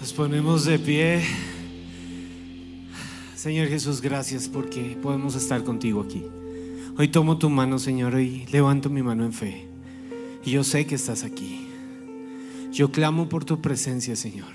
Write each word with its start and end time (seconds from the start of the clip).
Nos 0.00 0.12
ponemos 0.12 0.64
de 0.64 0.78
pie. 0.78 1.24
Señor 3.34 3.66
Jesús, 3.66 4.00
gracias 4.00 4.48
porque 4.48 4.96
podemos 5.02 5.34
estar 5.34 5.64
contigo 5.64 6.02
aquí. 6.02 6.24
Hoy 6.96 7.08
tomo 7.08 7.36
tu 7.36 7.50
mano, 7.50 7.80
Señor, 7.80 8.20
y 8.20 8.46
levanto 8.46 8.90
mi 8.90 9.02
mano 9.02 9.24
en 9.24 9.32
fe. 9.32 9.66
Y 10.44 10.52
yo 10.52 10.62
sé 10.62 10.86
que 10.86 10.94
estás 10.94 11.24
aquí. 11.24 11.66
Yo 12.72 12.92
clamo 12.92 13.28
por 13.28 13.44
tu 13.44 13.60
presencia, 13.60 14.14
Señor. 14.14 14.52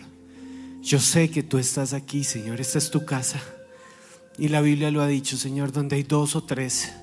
Yo 0.82 1.00
sé 1.00 1.30
que 1.30 1.44
tú 1.44 1.58
estás 1.58 1.92
aquí, 1.92 2.24
Señor. 2.24 2.62
Esta 2.62 2.78
es 2.78 2.90
tu 2.90 3.04
casa. 3.04 3.42
Y 4.38 4.48
la 4.48 4.62
Biblia 4.62 4.92
lo 4.92 5.02
ha 5.02 5.08
dicho, 5.08 5.36
Señor, 5.36 5.74
donde 5.74 5.98
hay 5.98 6.04
dos 6.04 6.38
o 6.38 6.44
tres 6.44 6.94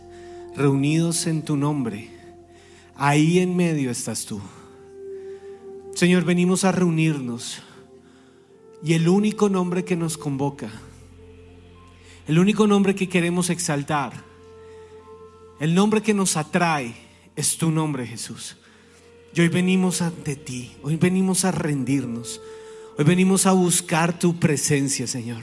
reunidos 0.56 1.26
en 1.26 1.42
tu 1.42 1.56
nombre, 1.56 2.08
ahí 2.96 3.38
en 3.38 3.54
medio 3.54 3.90
estás 3.90 4.24
tú. 4.24 4.40
Señor, 5.94 6.24
venimos 6.24 6.64
a 6.64 6.72
reunirnos 6.72 7.62
y 8.82 8.94
el 8.94 9.08
único 9.08 9.48
nombre 9.48 9.84
que 9.84 9.96
nos 9.96 10.16
convoca, 10.16 10.70
el 12.26 12.38
único 12.38 12.66
nombre 12.66 12.94
que 12.94 13.08
queremos 13.08 13.50
exaltar, 13.50 14.12
el 15.58 15.74
nombre 15.74 16.00
que 16.00 16.14
nos 16.14 16.36
atrae 16.36 16.94
es 17.36 17.58
tu 17.58 17.70
nombre, 17.70 18.06
Jesús. 18.06 18.56
Y 19.34 19.40
hoy 19.42 19.48
venimos 19.48 20.02
ante 20.02 20.34
ti, 20.36 20.72
hoy 20.82 20.96
venimos 20.96 21.44
a 21.44 21.52
rendirnos, 21.52 22.40
hoy 22.98 23.04
venimos 23.04 23.46
a 23.46 23.52
buscar 23.52 24.18
tu 24.18 24.38
presencia, 24.38 25.06
Señor. 25.06 25.42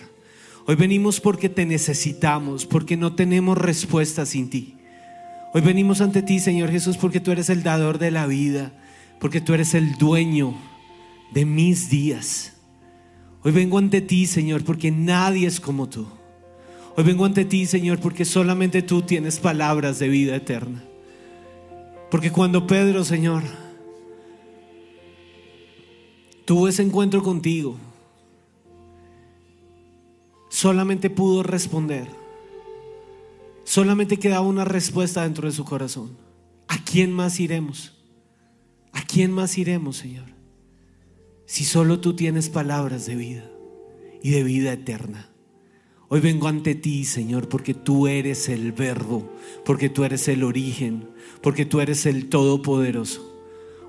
Hoy 0.66 0.76
venimos 0.76 1.22
porque 1.22 1.48
te 1.48 1.66
necesitamos, 1.66 2.66
porque 2.66 2.98
no 2.98 3.16
tenemos 3.16 3.58
respuesta 3.58 4.26
sin 4.26 4.50
ti. 4.50 4.76
Hoy 5.54 5.62
venimos 5.62 6.02
ante 6.02 6.22
ti, 6.22 6.40
Señor 6.40 6.72
Jesús, 6.72 6.98
porque 6.98 7.22
tú 7.22 7.32
eres 7.32 7.50
el 7.50 7.64
dador 7.64 8.00
de 8.00 8.12
la 8.12 8.28
vida, 8.28 8.74
porque 9.22 9.40
tú 9.40 9.54
eres 9.54 9.74
el 9.74 9.98
dueño 9.98 10.56
de 11.32 11.46
mis 11.46 11.90
días. 11.90 12.57
Hoy 13.48 13.54
vengo 13.54 13.78
ante 13.78 14.02
ti, 14.02 14.26
Señor, 14.26 14.66
porque 14.66 14.92
nadie 14.92 15.48
es 15.48 15.62
como 15.62 15.88
tú. 15.88 16.06
Hoy 16.98 17.04
vengo 17.06 17.24
ante 17.24 17.46
ti, 17.46 17.66
Señor, 17.66 17.98
porque 18.02 18.26
solamente 18.26 18.82
tú 18.82 19.04
tienes 19.04 19.40
palabras 19.40 20.00
de 20.00 20.10
vida 20.10 20.36
eterna. 20.36 20.84
Porque 22.12 22.30
cuando 22.30 22.68
Pedro, 22.68 23.06
Señor, 23.06 23.44
tuvo 26.44 26.68
ese 26.68 26.84
encuentro 26.84 27.24
contigo, 27.24 27.78
solamente 30.50 31.10
pudo 31.10 31.42
responder. 31.42 32.10
Solamente 33.64 34.20
quedaba 34.20 34.46
una 34.46 34.66
respuesta 34.66 35.24
dentro 35.24 35.48
de 35.48 35.56
su 35.56 35.64
corazón. 35.64 36.18
¿A 36.68 36.84
quién 36.84 37.14
más 37.14 37.40
iremos? 37.40 37.94
¿A 38.92 39.04
quién 39.04 39.32
más 39.32 39.58
iremos, 39.58 39.96
Señor? 39.96 40.37
Si 41.48 41.64
solo 41.64 42.00
tú 42.00 42.14
tienes 42.14 42.50
palabras 42.50 43.08
de 43.08 43.16
vida 43.16 43.50
y 44.22 44.30
de 44.30 44.44
vida 44.44 44.74
eterna? 44.74 45.32
Hoy 46.10 46.20
vengo 46.20 46.48
ante 46.48 46.76
ti, 46.76 47.06
Señor, 47.06 47.50
porque 47.50 47.74
tú 47.74 48.08
eres 48.08 48.50
el 48.50 48.74
verbo, 48.74 49.34
porque 49.66 49.90
tú 49.90 50.04
eres 50.04 50.28
el 50.28 50.44
origen, 50.44 51.10
porque 51.42 51.66
tú 51.66 51.80
eres 51.82 52.06
el 52.06 52.28
todopoderoso. 52.28 53.34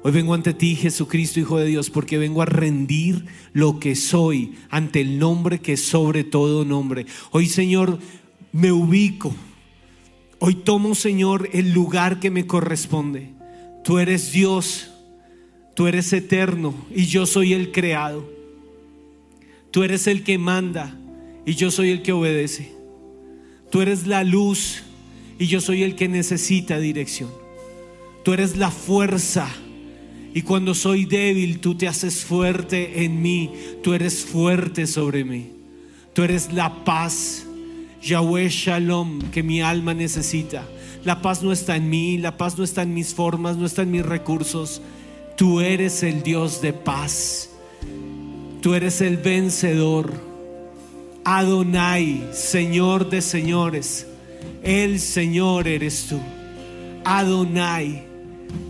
Hoy 0.02 0.12
vengo 0.12 0.34
ante 0.34 0.54
ti, 0.54 0.76
Jesucristo, 0.76 1.40
Hijo 1.40 1.58
de 1.58 1.66
Dios, 1.66 1.90
porque 1.90 2.18
vengo 2.18 2.42
a 2.42 2.46
rendir 2.46 3.26
lo 3.52 3.80
que 3.80 3.96
soy 3.96 4.54
ante 4.70 5.00
el 5.00 5.18
nombre 5.18 5.60
que 5.60 5.72
es 5.74 5.84
sobre 5.84 6.22
todo 6.24 6.64
nombre. 6.64 7.06
Hoy, 7.32 7.46
Señor, 7.46 7.98
me 8.52 8.70
ubico. 8.70 9.34
Hoy 10.38 10.54
tomo, 10.54 10.94
Señor, 10.94 11.48
el 11.52 11.72
lugar 11.72 12.20
que 12.20 12.30
me 12.30 12.46
corresponde. 12.46 13.34
Tú 13.82 13.98
eres 13.98 14.30
Dios 14.30 14.92
Tú 15.78 15.86
eres 15.86 16.12
eterno 16.12 16.74
y 16.92 17.06
yo 17.06 17.24
soy 17.24 17.52
el 17.52 17.70
creado. 17.70 18.28
Tú 19.70 19.84
eres 19.84 20.08
el 20.08 20.24
que 20.24 20.36
manda 20.36 20.98
y 21.46 21.54
yo 21.54 21.70
soy 21.70 21.90
el 21.90 22.02
que 22.02 22.10
obedece. 22.10 22.72
Tú 23.70 23.80
eres 23.80 24.04
la 24.04 24.24
luz 24.24 24.82
y 25.38 25.46
yo 25.46 25.60
soy 25.60 25.84
el 25.84 25.94
que 25.94 26.08
necesita 26.08 26.80
dirección. 26.80 27.30
Tú 28.24 28.32
eres 28.32 28.56
la 28.56 28.72
fuerza 28.72 29.48
y 30.34 30.42
cuando 30.42 30.74
soy 30.74 31.04
débil 31.04 31.60
tú 31.60 31.76
te 31.76 31.86
haces 31.86 32.24
fuerte 32.24 33.04
en 33.04 33.22
mí. 33.22 33.52
Tú 33.80 33.94
eres 33.94 34.24
fuerte 34.24 34.84
sobre 34.84 35.24
mí. 35.24 35.52
Tú 36.12 36.24
eres 36.24 36.52
la 36.52 36.84
paz. 36.84 37.46
Yahweh 38.02 38.48
Shalom 38.48 39.30
que 39.30 39.44
mi 39.44 39.60
alma 39.60 39.94
necesita. 39.94 40.66
La 41.04 41.22
paz 41.22 41.40
no 41.40 41.52
está 41.52 41.76
en 41.76 41.88
mí, 41.88 42.18
la 42.18 42.36
paz 42.36 42.58
no 42.58 42.64
está 42.64 42.82
en 42.82 42.94
mis 42.94 43.14
formas, 43.14 43.56
no 43.56 43.64
está 43.64 43.82
en 43.82 43.92
mis 43.92 44.04
recursos. 44.04 44.82
Tú 45.38 45.60
eres 45.60 46.02
el 46.02 46.24
Dios 46.24 46.60
de 46.60 46.72
paz. 46.72 47.50
Tú 48.60 48.74
eres 48.74 49.00
el 49.00 49.18
vencedor. 49.18 50.12
Adonai, 51.24 52.28
Señor 52.32 53.08
de 53.08 53.22
señores. 53.22 54.08
El 54.64 54.98
Señor 54.98 55.68
eres 55.68 56.06
tú. 56.08 56.18
Adonai, 57.04 58.02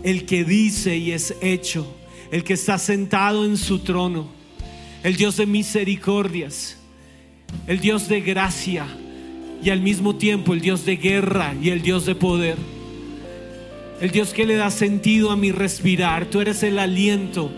el 0.03 0.27
que 0.27 0.43
dice 0.43 0.95
y 0.95 1.11
es 1.11 1.33
hecho. 1.41 1.91
El 2.29 2.43
que 2.43 2.53
está 2.53 2.77
sentado 2.77 3.45
en 3.45 3.57
su 3.57 3.79
trono. 3.79 4.29
El 5.01 5.15
Dios 5.15 5.37
de 5.37 5.47
misericordias. 5.47 6.77
El 7.65 7.79
Dios 7.79 8.07
de 8.07 8.21
gracia. 8.21 8.85
Y 9.63 9.71
al 9.71 9.81
mismo 9.81 10.17
tiempo 10.17 10.53
el 10.53 10.61
Dios 10.61 10.85
de 10.85 10.97
guerra 10.97 11.55
y 11.59 11.71
el 11.71 11.81
Dios 11.81 12.05
de 12.05 12.13
poder 12.13 12.57
el 14.01 14.11
Dios 14.11 14.33
que 14.33 14.45
le 14.45 14.55
da 14.55 14.71
sentido 14.71 15.31
a 15.31 15.35
mi 15.35 15.51
respirar. 15.51 16.25
Tú 16.25 16.39
eres 16.41 16.63
el 16.63 16.79
aliento 16.79 17.51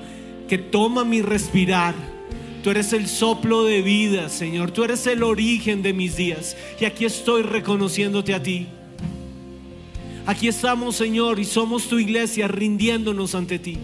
que 0.48 0.58
toma 0.58 1.04
mi 1.04 1.22
respirar. 1.22 1.94
Tú 2.64 2.70
eres 2.70 2.94
el 2.94 3.08
soplo 3.08 3.64
de 3.64 3.82
vida, 3.82 4.30
Señor. 4.30 4.72
Tú 4.72 4.84
eres 4.84 5.06
el 5.08 5.24
origen 5.24 5.82
de 5.82 5.94
mis 5.94 6.16
días. 6.16 6.56
Y 6.80 6.86
aquí 6.86 7.06
estoy 7.06 7.44
reconociéndote 7.44 8.34
a 8.34 8.42
ti. 8.42 8.68
Aquí 10.26 10.48
estamos, 10.48 10.96
Señor, 10.96 11.40
y 11.40 11.46
somos 11.46 11.88
tu 11.88 11.98
iglesia 11.98 12.48
rindiéndonos 12.48 13.34
ante 13.34 13.58
ti. 13.58 13.78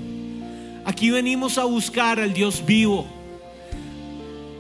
Aquí 0.85 1.09
venimos 1.09 1.57
a 1.57 1.65
buscar 1.65 2.19
al 2.19 2.33
Dios 2.33 2.63
vivo. 2.65 3.07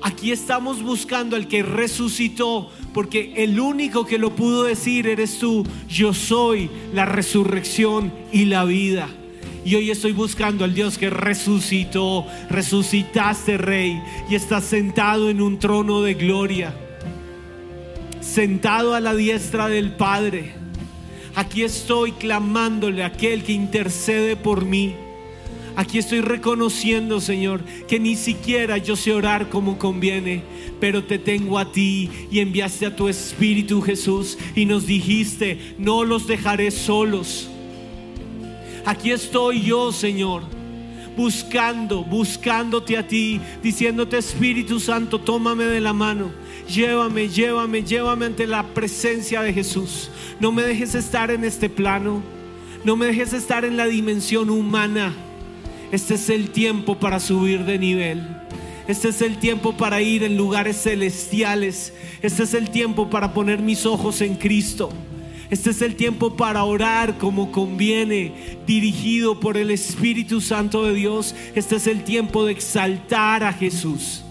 Aquí 0.01 0.31
estamos 0.31 0.81
buscando 0.81 1.35
al 1.35 1.47
que 1.47 1.63
resucitó 1.63 2.71
porque 2.97 3.31
el 3.37 3.59
único 3.59 4.07
que 4.07 4.17
lo 4.17 4.35
pudo 4.35 4.63
decir 4.63 5.05
eres 5.05 5.37
tú. 5.37 5.63
Yo 5.87 6.15
soy 6.15 6.67
la 6.95 7.05
resurrección 7.05 8.11
y 8.31 8.45
la 8.45 8.65
vida. 8.65 9.07
Y 9.63 9.75
hoy 9.75 9.91
estoy 9.91 10.13
buscando 10.13 10.65
al 10.65 10.73
Dios 10.73 10.97
que 10.97 11.11
resucitó, 11.11 12.25
resucitaste 12.49 13.59
rey 13.59 14.01
y 14.31 14.33
estás 14.33 14.63
sentado 14.63 15.29
en 15.29 15.43
un 15.43 15.59
trono 15.59 16.01
de 16.01 16.15
gloria, 16.15 16.73
sentado 18.19 18.95
a 18.95 18.99
la 18.99 19.13
diestra 19.13 19.67
del 19.67 19.91
Padre. 19.91 20.53
Aquí 21.35 21.61
estoy 21.61 22.13
clamándole 22.13 23.03
a 23.03 23.07
aquel 23.07 23.43
que 23.43 23.51
intercede 23.51 24.35
por 24.35 24.65
mí. 24.65 24.95
Aquí 25.77 25.99
estoy 25.99 26.21
reconociendo, 26.21 27.21
Señor, 27.21 27.61
que 27.87 27.99
ni 27.99 28.15
siquiera 28.15 28.79
yo 28.79 28.95
sé 28.95 29.13
orar 29.13 29.47
como 29.47 29.77
conviene, 29.77 30.41
pero 30.79 31.03
te 31.03 31.19
tengo 31.19 31.59
a 31.59 31.71
ti 31.71 32.09
y 32.31 32.39
enviaste 32.39 32.87
a 32.87 32.95
tu 32.95 33.07
Espíritu 33.07 33.83
Jesús 33.83 34.39
y 34.55 34.65
nos 34.65 34.87
dijiste, 34.87 35.75
no 35.77 36.03
los 36.03 36.25
dejaré 36.25 36.71
solos. 36.71 37.47
Aquí 38.87 39.11
estoy 39.11 39.61
yo, 39.61 39.91
Señor, 39.91 40.41
buscando, 41.15 42.03
buscándote 42.03 42.97
a 42.97 43.07
ti, 43.07 43.39
diciéndote 43.61 44.17
Espíritu 44.17 44.79
Santo, 44.79 45.19
tómame 45.19 45.65
de 45.65 45.79
la 45.79 45.93
mano. 45.93 46.31
Llévame, 46.67 47.29
llévame, 47.29 47.83
llévame 47.83 48.25
ante 48.25 48.47
la 48.47 48.63
presencia 48.63 49.43
de 49.43 49.53
Jesús. 49.53 50.09
No 50.39 50.51
me 50.51 50.63
dejes 50.63 50.95
estar 50.95 51.29
en 51.29 51.43
este 51.43 51.69
plano. 51.69 52.23
No 52.83 52.95
me 52.95 53.05
dejes 53.05 53.33
estar 53.33 53.63
en 53.63 53.77
la 53.77 53.85
dimensión 53.85 54.49
humana. 54.49 55.13
Este 55.91 56.15
es 56.15 56.29
el 56.29 56.49
tiempo 56.49 56.99
para 56.99 57.19
subir 57.19 57.63
de 57.63 57.79
nivel. 57.79 58.27
Este 58.87 59.09
es 59.09 59.21
el 59.21 59.37
tiempo 59.37 59.75
para 59.75 60.01
ir 60.01 60.23
en 60.23 60.37
lugares 60.37 60.81
celestiales. 60.83 61.93
Este 62.21 62.43
es 62.43 62.53
el 62.53 62.69
tiempo 62.69 63.09
para 63.09 63.33
poner 63.33 63.59
mis 63.59 63.85
ojos 63.85 64.21
en 64.21 64.35
Cristo. 64.35 64.89
Este 65.49 65.69
es 65.69 65.81
el 65.81 65.95
tiempo 65.95 66.35
para 66.35 66.63
orar 66.65 67.17
como 67.17 67.51
conviene, 67.51 68.33
dirigido 68.65 69.39
por 69.39 69.55
el 69.55 69.71
Espíritu 69.71 70.41
Santo 70.41 70.83
de 70.83 70.93
Dios. 70.93 71.35
Este 71.55 71.77
es 71.77 71.87
el 71.87 72.03
tiempo 72.03 72.45
de 72.45 72.51
exaltar 72.51 73.43
a 73.43 73.53
Jesús. 73.53 74.23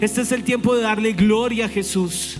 Este 0.00 0.20
es 0.20 0.30
el 0.30 0.44
tiempo 0.44 0.74
de 0.74 0.82
darle 0.82 1.12
gloria 1.12 1.66
a 1.66 1.68
Jesús. 1.68 2.38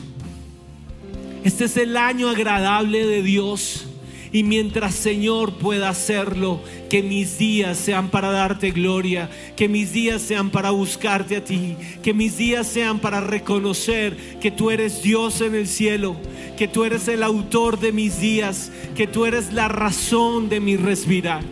Este 1.43 1.65
es 1.65 1.77
el 1.77 1.97
año 1.97 2.29
agradable 2.29 3.07
de 3.07 3.23
Dios. 3.23 3.87
Y 4.33 4.45
mientras 4.45 4.95
Señor 4.95 5.53
pueda 5.59 5.91
hacerlo, 5.91 6.63
que 6.89 7.03
mis 7.03 7.37
días 7.37 7.77
sean 7.77 8.09
para 8.09 8.31
darte 8.31 8.71
gloria, 8.71 9.29
que 9.57 9.69
mis 9.69 9.93
días 9.93 10.23
sean 10.23 10.49
para 10.49 10.71
buscarte 10.71 11.37
a 11.37 11.45
ti, 11.45 11.77
que 12.03 12.15
mis 12.15 12.39
días 12.39 12.67
sean 12.67 12.99
para 12.99 13.21
reconocer 13.21 14.17
que 14.41 14.51
tú 14.51 14.71
eres 14.71 15.03
Dios 15.03 15.43
en 15.43 15.55
el 15.55 15.69
cielo, 15.69 16.17
que 16.57 16.67
tú 16.67 16.85
eres 16.85 17.09
el 17.09 17.23
autor 17.23 17.79
de 17.79 17.93
mis 17.93 18.21
días, 18.21 18.73
que 18.97 19.07
tú 19.07 19.27
eres 19.27 19.53
la 19.53 19.69
razón 19.69 20.49
de 20.49 20.61
mi 20.61 20.77
respirar. 20.77 21.43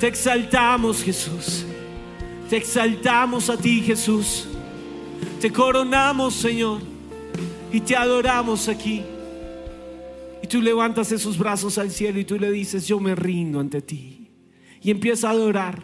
Te 0.00 0.08
exaltamos 0.08 1.02
Jesús, 1.02 1.64
te 2.50 2.58
exaltamos 2.58 3.48
a 3.48 3.56
ti 3.56 3.80
Jesús, 3.80 4.48
te 5.40 5.50
coronamos 5.50 6.34
Señor 6.34 6.82
y 7.72 7.80
te 7.80 7.96
adoramos 7.96 8.68
aquí. 8.68 9.02
Tú 10.52 10.60
levantas 10.60 11.10
esos 11.12 11.38
brazos 11.38 11.78
al 11.78 11.90
cielo 11.90 12.20
y 12.20 12.26
tú 12.26 12.38
le 12.38 12.52
dices, 12.52 12.86
yo 12.86 13.00
me 13.00 13.14
rindo 13.14 13.58
ante 13.58 13.80
ti. 13.80 14.28
Y 14.82 14.90
empieza 14.90 15.28
a 15.28 15.30
adorar 15.30 15.82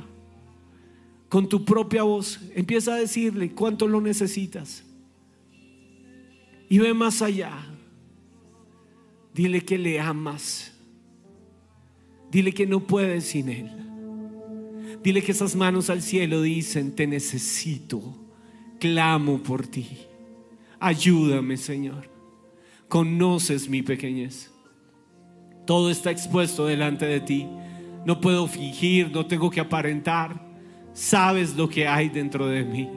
con 1.30 1.48
tu 1.48 1.64
propia 1.64 2.02
voz. 2.02 2.38
Empieza 2.54 2.92
a 2.92 2.98
decirle 2.98 3.52
cuánto 3.52 3.88
lo 3.88 4.02
necesitas. 4.02 4.84
Y 6.68 6.76
ve 6.80 6.92
más 6.92 7.22
allá. 7.22 7.50
Dile 9.32 9.62
que 9.62 9.78
le 9.78 9.98
amas. 9.98 10.78
Dile 12.30 12.52
que 12.52 12.66
no 12.66 12.86
puedes 12.86 13.24
sin 13.24 13.48
Él. 13.48 13.70
Dile 15.02 15.22
que 15.22 15.32
esas 15.32 15.56
manos 15.56 15.88
al 15.88 16.02
cielo 16.02 16.42
dicen, 16.42 16.94
te 16.94 17.06
necesito. 17.06 18.02
Clamo 18.78 19.42
por 19.42 19.66
ti. 19.66 19.86
Ayúdame, 20.78 21.56
Señor 21.56 22.18
conoces 22.88 23.68
mi 23.68 23.82
pequeñez. 23.82 24.50
Todo 25.68 25.90
está 25.90 26.10
expuesto 26.10 26.64
delante 26.64 27.04
de 27.04 27.20
ti. 27.20 27.46
No 28.06 28.22
puedo 28.22 28.46
fingir, 28.46 29.10
no 29.10 29.26
tengo 29.26 29.50
que 29.50 29.60
aparentar. 29.60 30.40
Sabes 30.94 31.54
lo 31.56 31.68
que 31.68 31.86
hay 31.86 32.08
dentro 32.08 32.46
de 32.46 32.64
mí. 32.64 32.88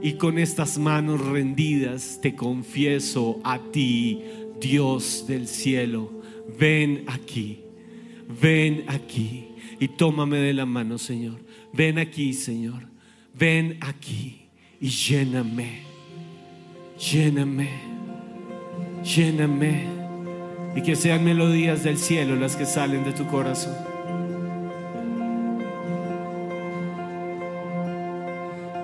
Y 0.00 0.12
con 0.12 0.38
estas 0.38 0.78
manos 0.78 1.20
rendidas 1.20 2.20
te 2.22 2.36
confieso 2.36 3.40
a 3.42 3.58
ti, 3.58 4.22
Dios 4.60 5.24
del 5.26 5.48
cielo. 5.48 6.22
Ven 6.56 7.02
aquí, 7.08 7.62
ven 8.40 8.84
aquí 8.86 9.48
y 9.80 9.88
tómame 9.88 10.36
de 10.36 10.54
la 10.54 10.64
mano, 10.64 10.98
Señor. 10.98 11.40
Ven 11.72 11.98
aquí, 11.98 12.34
Señor. 12.34 12.86
Ven 13.34 13.78
aquí 13.80 14.42
y 14.80 14.90
lléname. 14.90 15.80
Lléname 17.00 17.96
lléname 19.02 19.95
y 20.76 20.82
que 20.82 20.94
sean 20.94 21.24
melodías 21.24 21.82
del 21.82 21.96
cielo 21.98 22.36
las 22.36 22.54
que 22.54 22.66
salen 22.66 23.02
de 23.02 23.12
tu 23.12 23.26
corazón. 23.26 23.74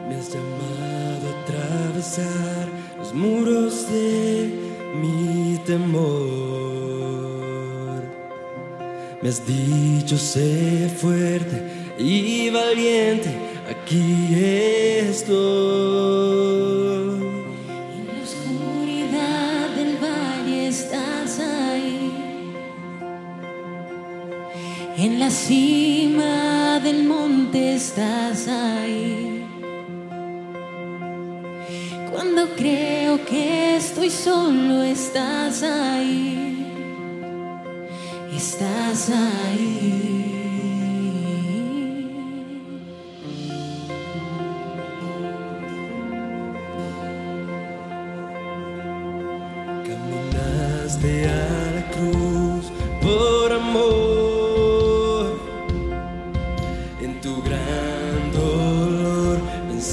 Me 0.09 0.15
has 0.15 0.33
llamado 0.33 1.29
a 1.29 1.33
atravesar 1.43 2.69
los 2.99 3.15
muros 3.15 3.87
de 3.93 4.51
mi 5.01 5.61
temor. 5.67 6.13
Me 9.23 9.29
has 9.29 9.47
dicho 9.47 10.17
sé 10.17 10.91
fuerte 10.97 11.63
y 11.99 12.49
valiente, 12.49 13.29
aquí 13.69 14.35
estoy. 15.09 16.82
En 25.05 25.19
la 25.19 25.31
cima 25.33 26.79
del 26.79 27.03
monte 27.03 27.75
estás 27.75 28.47
ahí. 28.47 29.45
Cuando 32.13 32.47
creo 32.55 33.25
que 33.25 33.75
estoy 33.79 34.11
solo, 34.11 34.85
estás 34.85 35.65
ahí. 35.65 36.69
Estás 38.33 39.11
ahí. 39.11 40.42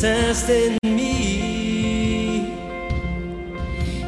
En 0.04 0.78
mí. 0.96 2.54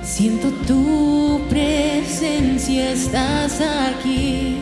Siento 0.02 0.50
tu 0.66 1.42
presencia, 1.50 2.92
estás 2.92 3.60
aquí. 3.62 4.56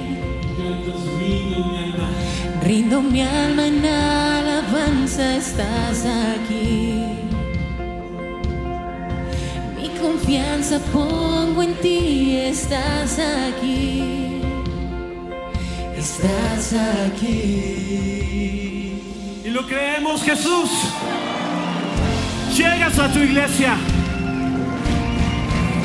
Rindo 2.63 3.01
mi 3.01 3.21
alma 3.21 3.67
en 3.67 3.85
alabanza, 3.85 5.37
estás 5.37 6.05
aquí. 6.05 7.03
Mi 9.79 9.89
confianza 10.01 10.79
pongo 10.91 11.61
en 11.61 11.75
ti, 11.75 12.37
estás 12.37 13.19
aquí. 13.19 14.41
Estás 15.95 16.73
aquí. 16.73 18.69
Y 19.44 19.50
lo 19.50 19.65
creemos, 19.65 20.21
Jesús. 20.21 20.69
Llegas 22.56 23.00
a 23.00 23.07
tu 23.07 23.19
iglesia. 23.19 23.77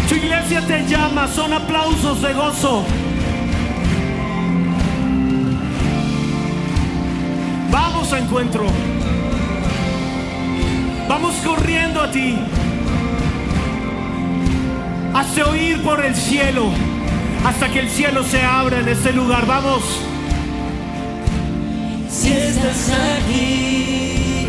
Tu 0.09 0.17
iglesia 0.17 0.61
te 0.67 0.85
llama, 0.89 1.29
son 1.29 1.53
aplausos 1.53 2.21
de 2.21 2.33
gozo. 2.33 2.85
Vamos 7.71 8.13
a 8.13 8.19
encuentro. 8.19 8.67
Vamos 11.09 11.35
corriendo 11.45 12.01
a 12.01 12.11
ti. 12.11 12.37
Hazte 15.15 15.43
oír 15.45 15.81
por 15.83 16.05
el 16.05 16.17
cielo 16.17 16.71
hasta 17.47 17.69
que 17.69 17.81
el 17.81 17.89
cielo 17.89 18.25
se 18.25 18.43
abra 18.43 18.81
en 18.81 18.89
este 18.89 19.13
lugar. 19.13 19.47
Vamos 19.47 20.04
si 22.25 22.33
estás 22.33 22.91
aquí, 23.19 24.49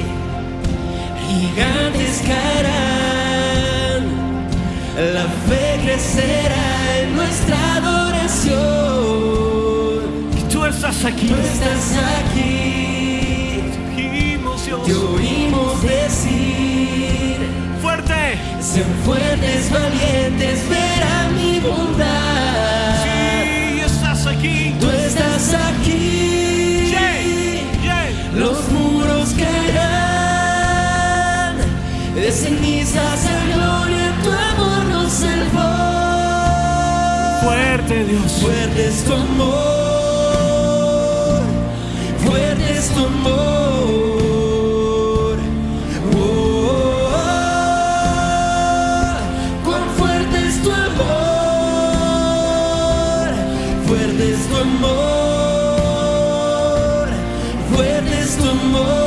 gigantes 1.27 2.15
caerán, 2.25 4.01
la 5.13 5.27
fe 5.47 5.65
crecerá 5.83 6.99
en 7.01 7.07
nuestra 7.17 7.57
adoración. 7.75 8.55
Y 10.37 10.41
tú 10.51 10.65
estás 10.65 11.03
aquí, 11.03 11.27
tú 11.27 11.35
estás 11.35 11.85
aquí, 12.19 13.59
te 14.85 14.93
oímos 14.93 15.81
decir, 15.81 17.37
fuerte, 17.81 18.39
sean 18.61 18.93
fuertes, 19.03 19.69
valientes, 19.69 20.57
verán 20.69 21.35
mi 21.35 21.59
bondad. 21.59 23.03
Sí, 23.03 23.81
estás 23.81 24.27
aquí, 24.27 24.73
tú 24.79 24.89
estás 24.89 25.53
aquí 25.53 26.24
los 28.35 28.69
muros 28.69 29.33
caerán, 29.37 30.35
de 32.15 32.31
cenizas 32.31 33.25
a 33.25 33.45
gloria 33.45 34.13
tu 34.23 34.31
amor 34.31 34.85
nos 34.85 35.11
salvó. 35.11 35.71
Fuerte 37.43 38.03
Dios, 38.05 38.31
fuerte 38.41 38.87
es 38.87 39.03
tu 39.03 39.13
amor, 39.13 39.55
fuerte 42.25 42.77
es 42.77 42.89
tu 42.89 43.05
amor. 43.05 43.35
Oh, 46.13 46.19
oh. 46.97 47.19
Cuán 49.63 49.83
fuerte 49.97 50.37
es 50.47 50.61
tu 50.61 50.71
amor, 50.71 51.15
fuerte 53.87 54.33
es 54.33 54.47
tu 54.47 54.57
amor. 54.57 55.14
more. 58.83 59.04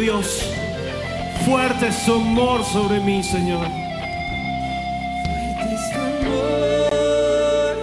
Dios. 0.00 0.42
Fuerte 1.44 1.88
es 1.88 1.96
su 1.96 2.14
amor 2.14 2.64
sobre 2.64 3.00
mí, 3.00 3.22
Señor. 3.22 3.66
Fuerte 5.26 5.74
es 5.74 5.92
tu 5.92 6.00
amor, 6.00 7.76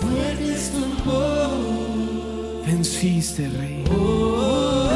fuerte 0.00 0.54
es 0.54 0.70
tu 0.70 0.78
amor. 0.84 2.64
Venciste, 2.66 3.48
Rey. 3.48 3.84
Oh, 3.90 4.88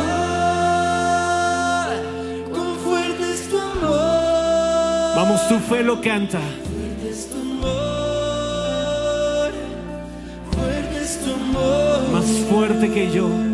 cuán 2.50 2.76
fuerte 2.84 3.32
es 3.32 3.48
tu 3.50 3.58
amor. 3.58 5.16
Vamos, 5.16 5.48
tu 5.48 5.58
fe 5.58 5.82
lo 5.82 6.00
canta. 6.00 6.40
Fuerte 6.40 7.10
es 7.10 7.28
tu 7.28 7.38
amor, 7.38 8.72
fuerte 10.52 11.02
es 11.02 11.18
tu 11.22 11.32
amor. 11.34 12.08
Más 12.12 12.26
fuerte 12.48 12.90
que 12.90 13.10
yo. 13.10 13.51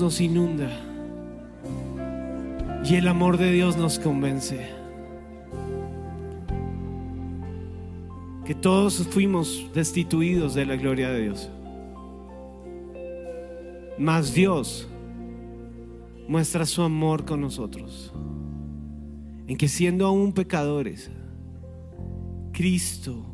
Nos 0.00 0.20
inunda. 0.20 0.68
Y 2.84 2.96
el 2.96 3.06
amor 3.06 3.38
de 3.38 3.52
Dios 3.52 3.76
nos 3.76 4.00
convence. 4.00 4.68
Que 8.44 8.56
todos 8.56 9.06
fuimos 9.08 9.70
destituidos 9.72 10.54
de 10.54 10.66
la 10.66 10.74
gloria 10.74 11.10
de 11.10 11.22
Dios. 11.22 11.48
Mas 13.96 14.34
Dios 14.34 14.88
muestra 16.26 16.66
su 16.66 16.82
amor 16.82 17.24
con 17.24 17.40
nosotros. 17.40 18.12
En 19.46 19.56
que 19.56 19.68
siendo 19.68 20.06
aún 20.06 20.32
pecadores, 20.32 21.10
Cristo 22.52 23.24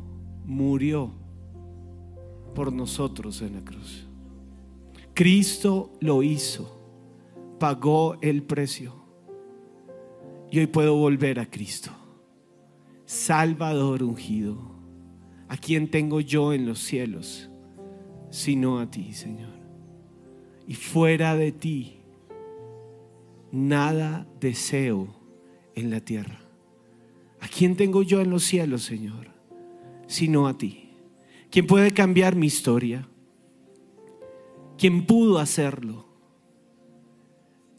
murió 0.45 1.11
por 2.53 2.71
nosotros 2.71 3.41
en 3.41 3.55
la 3.55 3.61
cruz. 3.61 4.05
Cristo 5.13 5.91
lo 5.99 6.23
hizo, 6.23 6.79
pagó 7.59 8.17
el 8.21 8.43
precio. 8.43 8.95
Y 10.49 10.59
hoy 10.59 10.67
puedo 10.67 10.95
volver 10.95 11.39
a 11.39 11.49
Cristo. 11.49 11.91
Salvador 13.05 14.03
ungido. 14.03 14.57
¿A 15.47 15.57
quién 15.57 15.89
tengo 15.91 16.21
yo 16.21 16.53
en 16.53 16.65
los 16.65 16.79
cielos? 16.79 17.49
Sino 18.29 18.79
a 18.79 18.89
ti, 18.89 19.13
Señor. 19.13 19.51
Y 20.67 20.75
fuera 20.75 21.35
de 21.35 21.51
ti, 21.51 21.97
nada 23.51 24.27
deseo 24.39 25.07
en 25.75 25.89
la 25.89 25.99
tierra. 25.99 26.39
¿A 27.41 27.47
quién 27.47 27.75
tengo 27.75 28.01
yo 28.03 28.21
en 28.21 28.29
los 28.29 28.43
cielos, 28.43 28.83
Señor? 28.83 29.27
Sino 30.07 30.47
a 30.47 30.57
ti. 30.57 30.91
¿Quién 31.49 31.67
puede 31.67 31.91
cambiar 31.91 32.35
mi 32.35 32.47
historia? 32.47 33.10
¿Quién 34.81 35.05
pudo 35.05 35.37
hacerlo? 35.37 36.07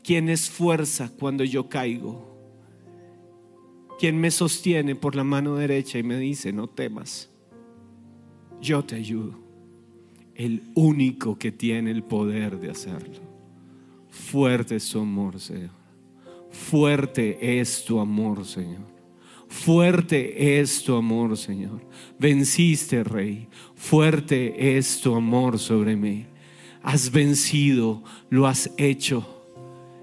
¿Quién 0.05 0.29
es 0.29 0.49
fuerza 0.49 1.11
cuando 1.19 1.43
yo 1.43 1.69
caigo? 1.69 2.25
¿Quién 3.99 4.21
me 4.21 4.31
sostiene 4.31 4.95
por 4.95 5.17
la 5.17 5.25
mano 5.25 5.57
derecha 5.57 5.99
y 5.99 6.05
me 6.05 6.17
dice, 6.17 6.53
no 6.53 6.69
temas? 6.69 7.29
Yo 8.61 8.85
te 8.85 8.95
ayudo. 8.95 9.37
El 10.37 10.63
único 10.77 11.37
que 11.37 11.51
tiene 11.51 11.91
el 11.91 12.05
poder 12.05 12.61
de 12.61 12.71
hacerlo. 12.71 13.19
Fuerte 14.09 14.77
es 14.77 14.89
tu 14.89 15.01
amor, 15.01 15.41
Señor. 15.41 15.71
Fuerte 16.53 17.59
es 17.61 17.85
tu 17.85 17.99
amor, 17.99 18.45
Señor. 18.45 18.87
Fuerte 19.49 20.61
es 20.61 20.85
tu 20.85 20.95
amor, 20.95 21.37
Señor. 21.37 21.85
Venciste, 22.17 23.03
Rey. 23.03 23.49
Fuerte 23.75 24.79
es 24.79 25.01
tu 25.01 25.17
amor 25.17 25.59
sobre 25.59 25.97
mí. 25.97 26.27
Has 26.83 27.11
vencido, 27.11 28.03
lo 28.29 28.47
has 28.47 28.71
hecho 28.77 29.25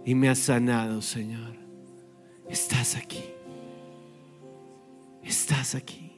y 0.06 0.16
me 0.16 0.30
has 0.30 0.40
sanado, 0.40 1.02
Señor. 1.02 1.56
Estás 2.50 2.96
aquí. 2.96 3.24
Estás 5.24 5.76
aquí. 5.76 6.12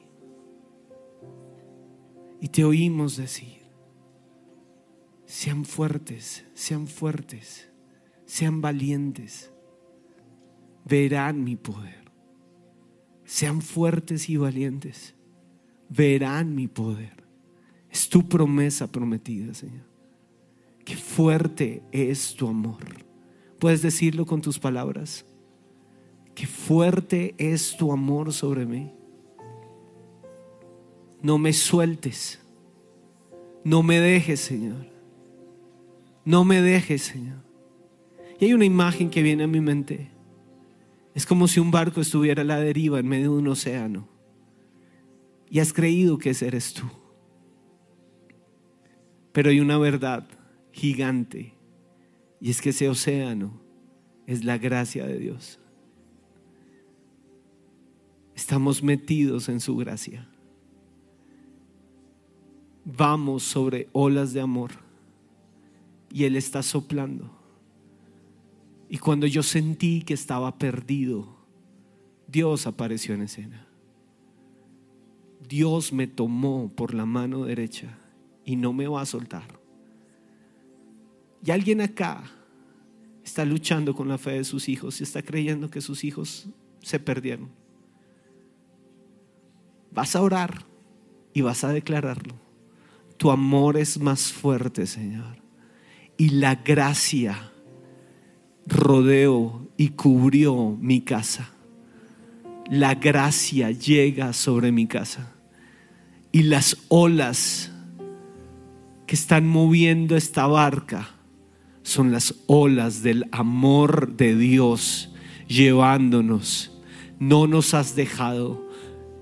Y 2.40 2.48
te 2.48 2.64
oímos 2.64 3.18
decir, 3.18 3.62
sean 5.26 5.66
fuertes, 5.66 6.46
sean 6.54 6.88
fuertes, 6.88 7.70
sean 8.26 8.62
valientes. 8.62 9.52
Verán 10.86 11.44
mi 11.44 11.56
poder. 11.56 12.02
Sean 13.26 13.62
fuertes 13.62 14.30
y 14.30 14.38
valientes. 14.38 15.16
Verán 15.90 16.56
mi 16.56 16.68
poder. 16.68 17.24
Es 17.90 18.10
tu 18.10 18.28
promesa 18.28 18.92
prometida, 18.92 19.54
Señor. 19.54 19.91
Qué 20.86 20.96
fuerte 20.96 21.84
es 21.92 22.36
tu 22.36 22.48
amor. 22.48 22.84
¿Puedes 23.60 23.82
decirlo 23.82 24.26
con 24.26 24.42
tus 24.42 24.58
palabras? 24.60 25.26
Qué 26.34 26.48
fuerte 26.48 27.36
es 27.38 27.76
tu 27.78 27.92
amor 27.92 28.34
sobre 28.34 28.66
mí. 28.66 28.92
No 31.22 31.38
me 31.38 31.54
sueltes. 31.54 32.40
No 33.64 33.84
me 33.84 34.00
dejes, 34.00 34.40
Señor. 34.40 34.88
No 36.26 36.44
me 36.44 36.62
dejes, 36.62 37.04
Señor. 37.04 37.44
Y 38.40 38.46
hay 38.46 38.54
una 38.54 38.66
imagen 38.66 39.12
que 39.12 39.22
viene 39.22 39.44
a 39.44 39.48
mi 39.48 39.60
mente. 39.60 40.10
Es 41.14 41.26
como 41.26 41.48
si 41.48 41.60
un 41.60 41.70
barco 41.70 42.02
estuviera 42.02 42.42
a 42.42 42.46
la 42.46 42.60
deriva 42.60 43.00
en 43.00 43.08
medio 43.08 43.34
de 43.34 43.38
un 43.38 43.48
océano. 43.50 44.08
Y 45.50 45.60
has 45.60 45.74
creído 45.74 46.18
que 46.18 46.36
eres 46.42 46.74
tú. 46.74 46.86
Pero 49.32 49.52
hay 49.52 49.60
una 49.60 49.78
verdad 49.78 50.28
gigante. 50.72 51.54
Y 52.40 52.50
es 52.50 52.62
que 52.62 52.70
ese 52.70 52.90
océano 52.90 53.62
es 54.26 54.44
la 54.44 54.58
gracia 54.58 55.06
de 55.06 55.18
Dios. 55.18 55.60
Estamos 58.36 58.82
metidos 58.82 59.50
en 59.50 59.60
su 59.60 59.76
gracia. 59.78 60.28
Vamos 62.84 63.44
sobre 63.44 63.90
olas 63.92 64.34
de 64.34 64.42
amor. 64.42 64.72
Y 66.10 66.24
Él 66.24 66.36
está 66.36 66.64
soplando. 66.64 67.30
Y 68.90 68.98
cuando 68.98 69.28
yo 69.28 69.44
sentí 69.44 70.02
que 70.02 70.14
estaba 70.14 70.58
perdido, 70.58 71.38
Dios 72.28 72.68
apareció 72.68 73.14
en 73.14 73.22
escena. 73.22 73.68
Dios 75.48 75.94
me 75.94 76.08
tomó 76.08 76.72
por 76.76 76.94
la 76.94 77.06
mano 77.06 77.46
derecha 77.46 77.98
y 78.44 78.56
no 78.56 78.74
me 78.74 78.88
va 78.88 79.02
a 79.02 79.06
soltar. 79.06 79.61
Y 81.44 81.52
alguien 81.52 81.82
acá 81.82 82.24
está 83.24 83.46
luchando 83.46 83.96
con 83.96 84.08
la 84.08 84.18
fe 84.18 84.32
de 84.32 84.44
sus 84.44 84.70
hijos 84.70 85.00
y 85.00 85.04
está 85.04 85.22
creyendo 85.22 85.70
que 85.70 85.82
sus 85.82 86.04
hijos 86.04 86.48
se 86.82 87.00
perdieron. 87.00 87.50
Vas 89.92 90.16
a 90.16 90.22
orar 90.22 90.66
y 91.34 91.42
vas 91.42 91.64
a 91.64 91.74
declararlo. 91.74 92.36
Tu 93.18 93.32
amor 93.32 93.78
es 93.78 94.00
más 94.00 94.32
fuerte, 94.32 94.88
Señor. 94.88 95.38
Y 96.18 96.30
la 96.30 96.56
gracia 96.56 97.52
rodeó 98.66 99.68
y 99.78 99.90
cubrió 99.90 100.78
mi 100.80 101.02
casa. 101.02 101.52
La 102.70 102.96
gracia 102.96 103.72
llega 103.72 104.34
sobre 104.34 104.72
mi 104.72 104.88
casa. 104.88 105.34
Y 106.32 106.44
las 106.44 106.78
olas 106.88 107.72
que 109.06 109.16
están 109.16 109.46
moviendo 109.46 110.16
esta 110.16 110.48
barca 110.48 111.10
son 111.84 112.12
las 112.12 112.36
olas 112.48 113.04
del 113.04 113.26
amor 113.32 114.16
de 114.16 114.36
Dios 114.36 115.14
llevándonos. 115.48 116.72
No 117.20 117.48
nos 117.48 117.74
has 117.74 117.96
dejado, 117.96 118.68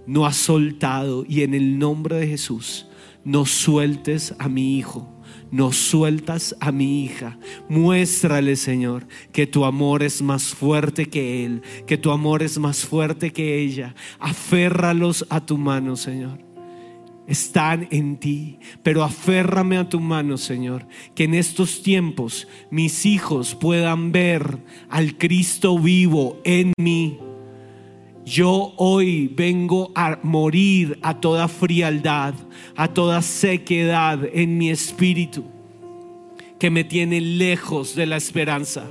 no 0.07 0.25
has 0.25 0.37
soltado 0.37 1.25
y 1.27 1.43
en 1.43 1.53
el 1.53 1.79
nombre 1.79 2.17
de 2.17 2.27
Jesús 2.27 2.87
no 3.23 3.45
sueltes 3.45 4.33
a 4.39 4.49
mi 4.49 4.77
hijo. 4.77 5.15
No 5.51 5.71
sueltas 5.71 6.55
a 6.59 6.71
mi 6.71 7.03
hija. 7.03 7.39
Muéstrale, 7.69 8.55
Señor, 8.55 9.07
que 9.31 9.47
tu 9.47 9.65
amor 9.65 10.03
es 10.03 10.21
más 10.21 10.43
fuerte 10.43 11.07
que 11.07 11.43
Él, 11.43 11.63
que 11.87 11.97
tu 11.97 12.11
amor 12.11 12.43
es 12.43 12.59
más 12.59 12.85
fuerte 12.85 13.31
que 13.31 13.57
ella. 13.57 13.95
Aférralos 14.19 15.25
a 15.29 15.43
tu 15.43 15.57
mano, 15.57 15.95
Señor 15.95 16.48
están 17.29 17.87
en 17.91 18.17
ti. 18.17 18.57
Pero 18.83 19.03
aférrame 19.03 19.77
a 19.77 19.87
tu 19.87 19.99
mano, 19.99 20.37
Señor, 20.37 20.85
que 21.15 21.25
en 21.25 21.35
estos 21.35 21.83
tiempos 21.83 22.47
mis 22.71 23.05
hijos 23.05 23.55
puedan 23.55 24.11
ver 24.11 24.57
al 24.89 25.17
Cristo 25.17 25.77
vivo 25.79 26.41
en 26.43 26.73
mí. 26.77 27.19
Yo 28.25 28.73
hoy 28.77 29.31
vengo 29.33 29.91
a 29.95 30.19
morir 30.23 30.99
a 31.01 31.19
toda 31.19 31.47
frialdad, 31.47 32.33
a 32.75 32.87
toda 32.87 33.21
sequedad 33.21 34.19
en 34.33 34.57
mi 34.57 34.69
espíritu, 34.69 35.45
que 36.59 36.69
me 36.69 36.83
tiene 36.83 37.21
lejos 37.21 37.95
de 37.95 38.05
la 38.05 38.17
esperanza, 38.17 38.85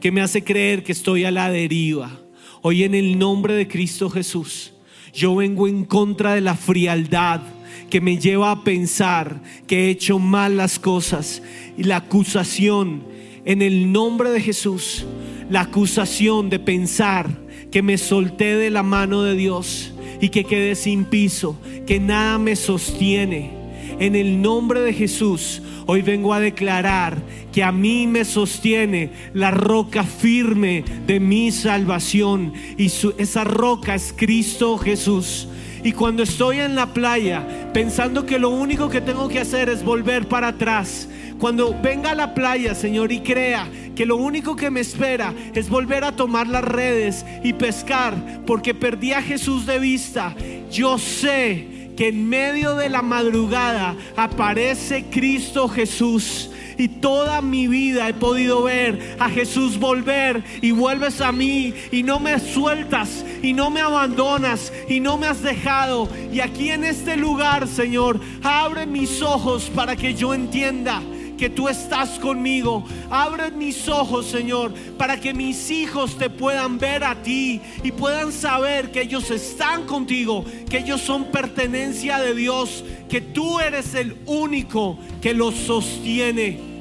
que 0.00 0.12
me 0.12 0.20
hace 0.20 0.44
creer 0.44 0.84
que 0.84 0.92
estoy 0.92 1.24
a 1.24 1.30
la 1.30 1.50
deriva. 1.50 2.18
Hoy 2.62 2.84
en 2.84 2.94
el 2.94 3.18
nombre 3.18 3.54
de 3.54 3.66
Cristo 3.68 4.08
Jesús, 4.08 4.72
yo 5.12 5.36
vengo 5.36 5.68
en 5.68 5.84
contra 5.84 6.34
de 6.34 6.40
la 6.40 6.54
frialdad 6.54 7.42
que 7.92 8.00
me 8.00 8.16
lleva 8.16 8.52
a 8.52 8.64
pensar 8.64 9.42
que 9.66 9.84
he 9.84 9.90
hecho 9.90 10.18
mal 10.18 10.56
las 10.56 10.78
cosas 10.78 11.42
y 11.76 11.84
la 11.84 11.96
acusación 11.96 13.02
en 13.44 13.60
el 13.60 13.92
nombre 13.92 14.30
de 14.30 14.40
Jesús, 14.40 15.04
la 15.50 15.60
acusación 15.60 16.48
de 16.48 16.58
pensar 16.58 17.28
que 17.70 17.82
me 17.82 17.98
solté 17.98 18.56
de 18.56 18.70
la 18.70 18.82
mano 18.82 19.22
de 19.22 19.36
Dios 19.36 19.92
y 20.22 20.30
que 20.30 20.44
quedé 20.44 20.74
sin 20.74 21.04
piso, 21.04 21.60
que 21.86 22.00
nada 22.00 22.38
me 22.38 22.56
sostiene. 22.56 23.50
En 23.98 24.16
el 24.16 24.40
nombre 24.40 24.80
de 24.80 24.94
Jesús, 24.94 25.60
hoy 25.84 26.00
vengo 26.00 26.32
a 26.32 26.40
declarar 26.40 27.20
que 27.52 27.62
a 27.62 27.72
mí 27.72 28.06
me 28.06 28.24
sostiene 28.24 29.10
la 29.34 29.50
roca 29.50 30.02
firme 30.02 30.82
de 31.06 31.20
mi 31.20 31.52
salvación 31.52 32.54
y 32.78 32.86
esa 32.86 33.44
roca 33.44 33.94
es 33.94 34.14
Cristo 34.16 34.78
Jesús. 34.78 35.46
Y 35.84 35.92
cuando 35.92 36.22
estoy 36.22 36.60
en 36.60 36.74
la 36.74 36.86
playa 36.86 37.70
pensando 37.72 38.24
que 38.24 38.38
lo 38.38 38.50
único 38.50 38.88
que 38.88 39.00
tengo 39.00 39.28
que 39.28 39.40
hacer 39.40 39.68
es 39.68 39.84
volver 39.84 40.28
para 40.28 40.48
atrás, 40.48 41.08
cuando 41.38 41.76
venga 41.82 42.12
a 42.12 42.14
la 42.14 42.34
playa, 42.34 42.74
Señor, 42.74 43.10
y 43.10 43.20
crea 43.20 43.68
que 43.96 44.06
lo 44.06 44.16
único 44.16 44.54
que 44.54 44.70
me 44.70 44.80
espera 44.80 45.34
es 45.54 45.68
volver 45.68 46.04
a 46.04 46.14
tomar 46.14 46.46
las 46.46 46.64
redes 46.64 47.24
y 47.42 47.52
pescar, 47.54 48.14
porque 48.46 48.74
perdí 48.74 49.12
a 49.12 49.22
Jesús 49.22 49.66
de 49.66 49.80
vista, 49.80 50.36
yo 50.70 50.98
sé 50.98 51.90
que 51.96 52.08
en 52.08 52.28
medio 52.28 52.76
de 52.76 52.88
la 52.88 53.02
madrugada 53.02 53.96
aparece 54.16 55.06
Cristo 55.10 55.68
Jesús. 55.68 56.50
Y 56.78 56.88
toda 56.88 57.40
mi 57.40 57.68
vida 57.68 58.08
he 58.08 58.14
podido 58.14 58.62
ver 58.62 59.16
a 59.18 59.28
Jesús 59.28 59.78
volver 59.78 60.42
y 60.60 60.70
vuelves 60.70 61.20
a 61.20 61.32
mí 61.32 61.74
y 61.90 62.02
no 62.02 62.18
me 62.18 62.38
sueltas 62.38 63.24
y 63.42 63.52
no 63.52 63.70
me 63.70 63.80
abandonas 63.80 64.72
y 64.88 65.00
no 65.00 65.16
me 65.16 65.26
has 65.26 65.42
dejado. 65.42 66.08
Y 66.32 66.40
aquí 66.40 66.70
en 66.70 66.84
este 66.84 67.16
lugar, 67.16 67.68
Señor, 67.68 68.20
abre 68.42 68.86
mis 68.86 69.22
ojos 69.22 69.70
para 69.74 69.96
que 69.96 70.14
yo 70.14 70.34
entienda 70.34 71.02
que 71.42 71.50
tú 71.50 71.68
estás 71.68 72.20
conmigo. 72.20 72.84
Abre 73.10 73.50
mis 73.50 73.88
ojos, 73.88 74.26
Señor, 74.26 74.72
para 74.96 75.18
que 75.18 75.34
mis 75.34 75.72
hijos 75.72 76.16
te 76.16 76.30
puedan 76.30 76.78
ver 76.78 77.02
a 77.02 77.20
ti 77.20 77.60
y 77.82 77.90
puedan 77.90 78.30
saber 78.30 78.92
que 78.92 79.02
ellos 79.02 79.28
están 79.28 79.84
contigo, 79.84 80.44
que 80.70 80.78
ellos 80.78 81.00
son 81.00 81.32
pertenencia 81.32 82.18
de 82.18 82.36
Dios, 82.36 82.84
que 83.08 83.20
tú 83.20 83.58
eres 83.58 83.96
el 83.96 84.18
único 84.26 84.96
que 85.20 85.34
los 85.34 85.56
sostiene. 85.56 86.71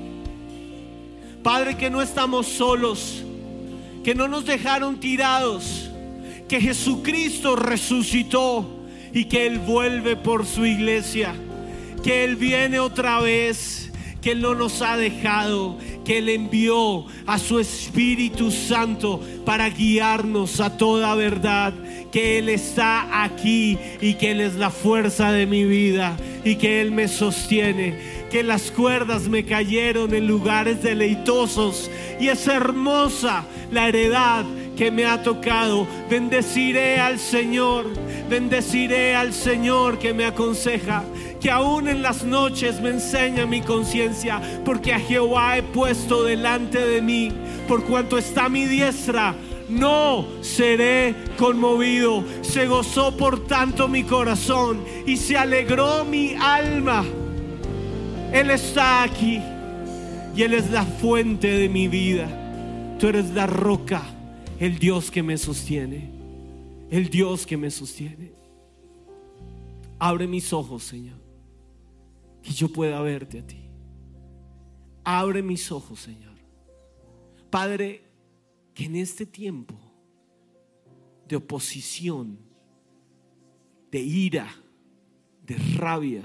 Padre, 1.43 1.75
que 1.75 1.89
no 1.89 2.01
estamos 2.01 2.47
solos, 2.47 3.23
que 4.04 4.15
no 4.15 4.27
nos 4.27 4.45
dejaron 4.45 4.99
tirados, 4.99 5.89
que 6.47 6.62
Jesucristo 6.62 7.56
resucitó 7.56 8.86
y 9.13 9.25
que 9.25 9.47
Él 9.47 9.60
vuelve 9.60 10.15
por 10.15 10.45
su 10.45 10.65
iglesia, 10.65 11.34
que 12.04 12.23
Él 12.23 12.36
viene 12.36 12.80
otra 12.80 13.19
vez 13.21 13.91
que 14.21 14.32
Él 14.32 14.41
no 14.41 14.54
nos 14.54 14.82
ha 14.82 14.97
dejado, 14.97 15.77
que 16.06 16.19
Él 16.19 16.30
envió 16.30 17.06
a 17.25 17.39
su 17.39 17.60
Espíritu 17.60 18.51
Santo 18.51 19.19
para 19.45 19.69
guiarnos 19.69 20.60
a 20.60 20.77
toda 20.77 21.15
verdad, 21.15 21.73
que 22.12 22.38
Él 22.38 22.49
está 22.49 23.23
aquí 23.23 23.77
y 23.99 24.13
que 24.13 24.32
Él 24.32 24.41
es 24.41 24.56
la 24.56 24.69
fuerza 24.69 25.32
de 25.32 25.47
mi 25.47 25.65
vida 25.65 26.15
y 26.45 26.56
que 26.56 26.82
Él 26.82 26.91
me 26.91 27.08
sostiene, 27.08 28.21
que 28.32 28.44
las 28.44 28.72
cuerdas 28.72 29.28
me 29.28 29.44
cayeron 29.44 30.13
en 30.13 30.26
lugares 30.26 30.82
deleitosos 30.82 31.91
y 32.20 32.30
es 32.30 32.48
hermosa 32.48 33.44
la 33.72 33.89
heredad 33.89 34.46
que 34.78 34.89
me 34.89 35.06
ha 35.06 35.22
tocado. 35.22 35.86
Bendeciré 36.10 37.00
al 37.00 37.20
Señor, 37.20 37.88
bendeciré 38.30 39.15
al 39.15 39.34
Señor 39.34 40.00
que 40.00 40.13
me 40.13 40.26
aconseja 40.26 41.04
que 41.41 41.52
aún 41.52 41.89
en 41.89 42.04
las 42.04 42.24
noches 42.24 42.80
me 42.82 42.91
enseña 42.91 43.48
mi 43.48 43.62
conciencia, 43.62 44.39
porque 44.63 44.94
a 44.94 45.00
Jehová 45.00 45.58
he 45.58 45.63
puesto 45.63 46.24
delante 46.24 46.80
de 46.80 47.02
mí, 47.02 47.32
por 47.67 47.84
cuanto 47.84 48.17
está 48.20 48.48
mi 48.48 48.65
diestra. 48.65 49.36
No 49.67 50.28
seré 50.41 51.15
conmovido. 51.38 52.24
Se 52.41 52.67
gozó 52.67 53.15
por 53.15 53.48
tanto 53.48 53.88
mi 53.88 54.04
corazón 54.04 54.84
y 55.06 55.17
se 55.17 55.38
alegró 55.38 56.06
mi 56.06 56.36
alma. 56.36 57.04
Él 58.34 58.52
está 58.52 59.04
aquí 59.04 59.41
y 60.36 60.41
Él 60.44 60.54
es 60.54 60.72
la 60.72 60.84
fuente 60.86 61.48
de 61.48 61.70
mi 61.70 61.88
vida. 61.88 62.30
Tú 63.00 63.08
eres 63.08 63.32
la 63.32 63.48
roca, 63.48 64.04
el 64.60 64.80
Dios 64.80 65.12
que 65.12 65.24
me 65.24 65.38
sostiene. 65.38 66.10
El 66.89 67.10
Dios 67.10 67.46
que 67.46 67.58
me 67.58 67.72
sostiene. 67.72 68.32
Abre 70.00 70.28
mis 70.28 70.52
ojos, 70.52 70.84
Señor 70.84 71.22
que 72.41 72.52
yo 72.52 72.70
pueda 72.70 73.02
verte 73.02 73.39
a 73.39 73.48
ti. 73.48 73.60
Abre 75.04 75.41
mis 75.41 75.72
ojos, 75.72 76.00
Señor. 76.00 76.36
Padre, 77.50 78.04
que 78.74 78.86
en 78.86 78.96
este 78.96 79.26
tiempo 79.26 79.76
de 81.28 81.36
oposición, 81.36 82.39
de 83.91 84.00
ira, 84.00 84.48
de 85.46 85.58
rabia, 85.78 86.24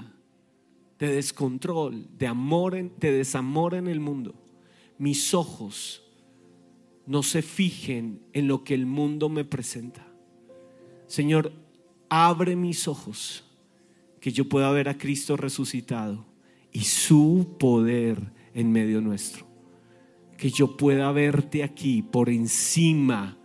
de 0.99 1.13
descontrol, 1.13 2.07
de 2.17 2.27
amor, 2.27 2.73
de 2.73 3.11
desamor 3.11 3.75
en 3.75 3.87
el 3.87 3.99
mundo, 3.99 4.35
mis 4.97 5.33
ojos 5.33 6.03
no 7.05 7.23
se 7.23 7.41
fijen 7.41 8.21
en 8.33 8.47
lo 8.47 8.63
que 8.63 8.73
el 8.73 8.85
mundo 8.85 9.29
me 9.29 9.45
presenta. 9.45 10.05
Señor, 11.07 11.53
abre 12.09 12.55
mis 12.55 12.87
ojos 12.87 13.43
que 14.19 14.31
yo 14.31 14.49
pueda 14.49 14.71
ver 14.71 14.89
a 14.89 14.97
Cristo 14.97 15.37
resucitado 15.37 16.25
y 16.71 16.81
su 16.81 17.55
poder 17.59 18.33
en 18.53 18.71
medio 18.71 19.01
nuestro. 19.01 19.47
Que 20.37 20.49
yo 20.49 20.77
pueda 20.77 21.11
verte 21.11 21.63
aquí 21.63 22.01
por 22.01 22.29
encima 22.29 23.37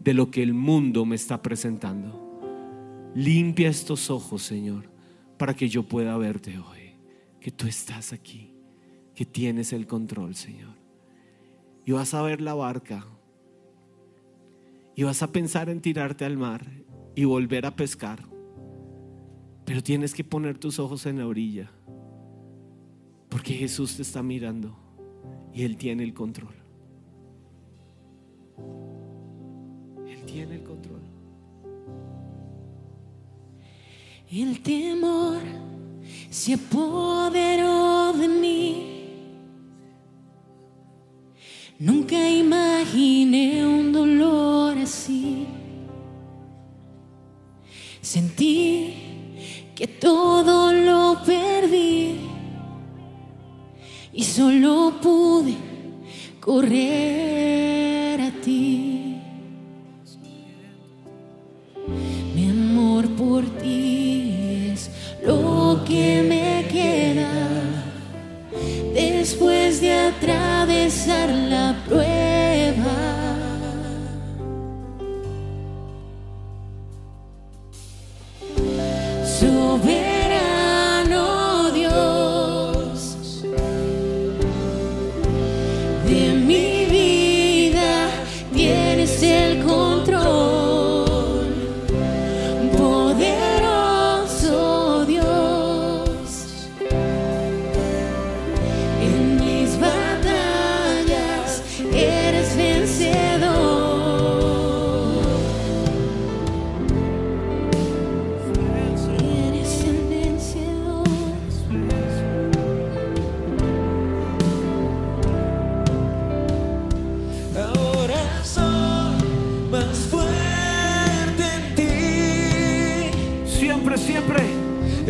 de 0.00 0.12
lo 0.12 0.30
que 0.30 0.42
el 0.42 0.52
mundo 0.52 1.06
me 1.06 1.16
está 1.16 1.40
presentando. 1.40 2.20
Limpia 3.14 3.68
estos 3.68 4.10
ojos, 4.10 4.42
Señor, 4.42 4.90
para 5.38 5.54
que 5.54 5.68
yo 5.68 5.84
pueda 5.84 6.16
verte 6.16 6.58
hoy. 6.58 6.73
Que 7.44 7.50
tú 7.50 7.66
estás 7.66 8.14
aquí, 8.14 8.54
que 9.14 9.26
tienes 9.26 9.74
el 9.74 9.86
control, 9.86 10.34
Señor. 10.34 10.74
Y 11.84 11.92
vas 11.92 12.14
a 12.14 12.22
ver 12.22 12.40
la 12.40 12.54
barca. 12.54 13.06
Y 14.96 15.02
vas 15.02 15.22
a 15.22 15.30
pensar 15.30 15.68
en 15.68 15.82
tirarte 15.82 16.24
al 16.24 16.38
mar 16.38 16.64
y 17.14 17.24
volver 17.24 17.66
a 17.66 17.76
pescar 17.76 18.34
pero 19.64 19.82
tienes 19.82 20.14
que 20.14 20.24
poner 20.24 20.58
tus 20.58 20.78
ojos 20.78 21.06
en 21.06 21.18
la 21.18 21.26
orilla. 21.26 21.70
Porque 23.28 23.54
Jesús 23.54 23.96
te 23.96 24.02
está 24.02 24.22
mirando 24.22 24.76
y 25.52 25.62
Él 25.62 25.76
tiene 25.76 26.04
el 26.04 26.12
control. 26.12 26.54
Él 30.06 30.24
tiene 30.26 30.56
el 30.56 30.62
control. 30.62 31.00
El 34.30 34.60
temor 34.62 35.42
se 36.30 36.54
apoderó 36.54 38.12
de 38.12 38.28
mí. 38.28 38.90
Nunca 41.78 42.28
imaginé 42.28 43.66
un 43.66 43.92
dolor 43.92 44.78
así. 44.78 45.46
Sentí 48.00 48.94
que 49.74 49.86
todo 49.86 50.72
lo 50.72 51.20
perdí 51.24 52.20
y 54.12 54.22
solo 54.22 54.94
pude 55.02 55.54
correr 56.40 58.20
a 58.20 58.30
ti. 58.40 58.63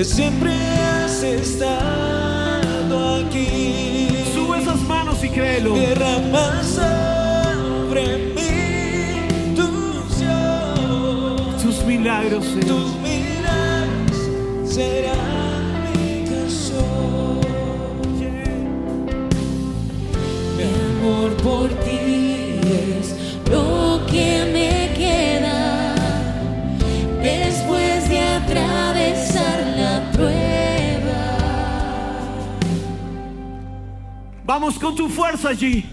Siempre 0.05 0.53
has 0.53 1.23
estado 1.23 3.17
aquí. 3.17 4.09
Sube 4.33 4.61
esas 4.61 4.81
manos 4.83 5.25
y 5.25 5.31
créelo. 5.31 5.75
Derrama 5.75 6.63
sobre 6.63 8.19
mí 8.35 9.55
tu. 9.57 9.67
Tus 11.63 11.85
milagros, 11.85 12.45
Señor. 12.45 12.67
Tus 12.67 12.95
milagros 13.01 14.19
serán 14.67 15.93
mi 15.95 16.25
canción. 16.29 17.41
Mi 20.57 20.65
amor 20.65 21.31
por 21.43 21.69
ti 21.83 22.61
es 22.63 23.07
lo 23.51 24.01
que 24.07 24.51
me 24.53 24.54
Vamos 34.55 34.79
con 34.79 34.95
tu 34.95 35.09
fuerza 35.09 35.49
allí. 35.49 35.85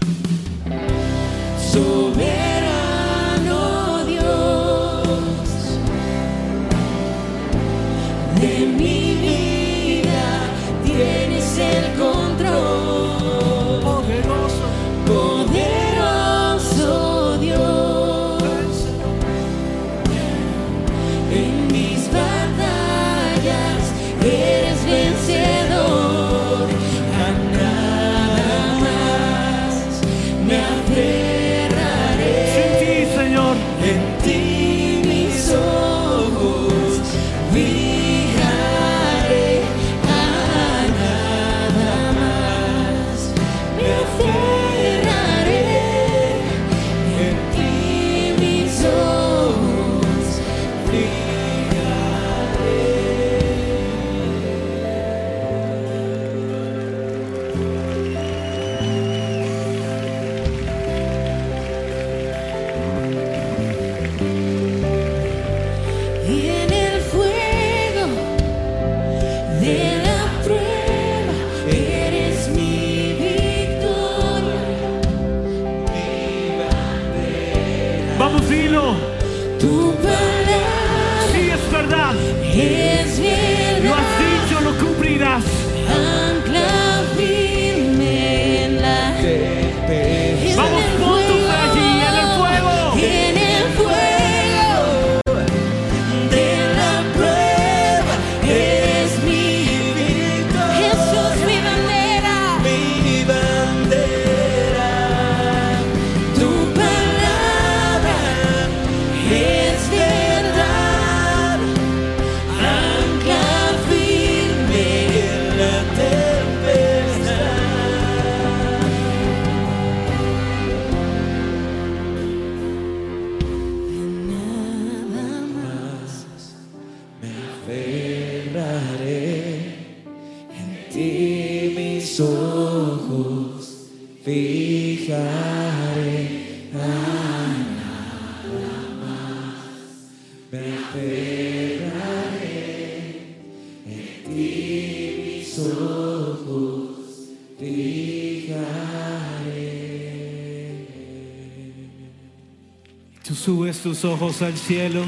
Ojos 154.04 154.42
al 154.42 154.56
cielo, 154.56 155.02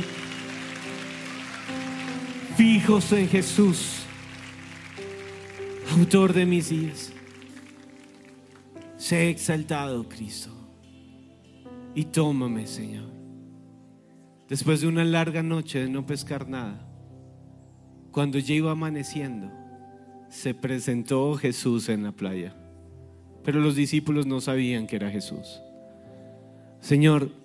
fijos 2.57 3.13
en 3.13 3.29
Jesús, 3.29 4.05
autor 5.97 6.33
de 6.33 6.47
mis 6.47 6.69
días. 6.69 7.13
Sé 8.97 9.29
exaltado, 9.31 10.09
Cristo, 10.09 10.51
y 11.95 12.05
tómame, 12.05 12.67
Señor. 12.67 13.11
Después 14.49 14.81
de 14.81 14.89
una 14.89 15.05
larga 15.05 15.43
noche 15.43 15.81
de 15.81 15.89
no 15.89 16.07
pescar 16.07 16.49
nada, 16.49 16.87
cuando 18.11 18.39
ya 18.39 18.55
iba 18.55 18.71
amaneciendo, 18.71 19.51
se 20.29 20.55
presentó 20.55 21.35
Jesús 21.35 21.89
en 21.89 22.05
la 22.05 22.13
playa, 22.13 22.57
pero 23.43 23.61
los 23.61 23.75
discípulos 23.75 24.27
no 24.27 24.41
sabían 24.41 24.87
que 24.87 24.97
era 24.97 25.11
Jesús. 25.11 25.61
Señor, 26.81 27.44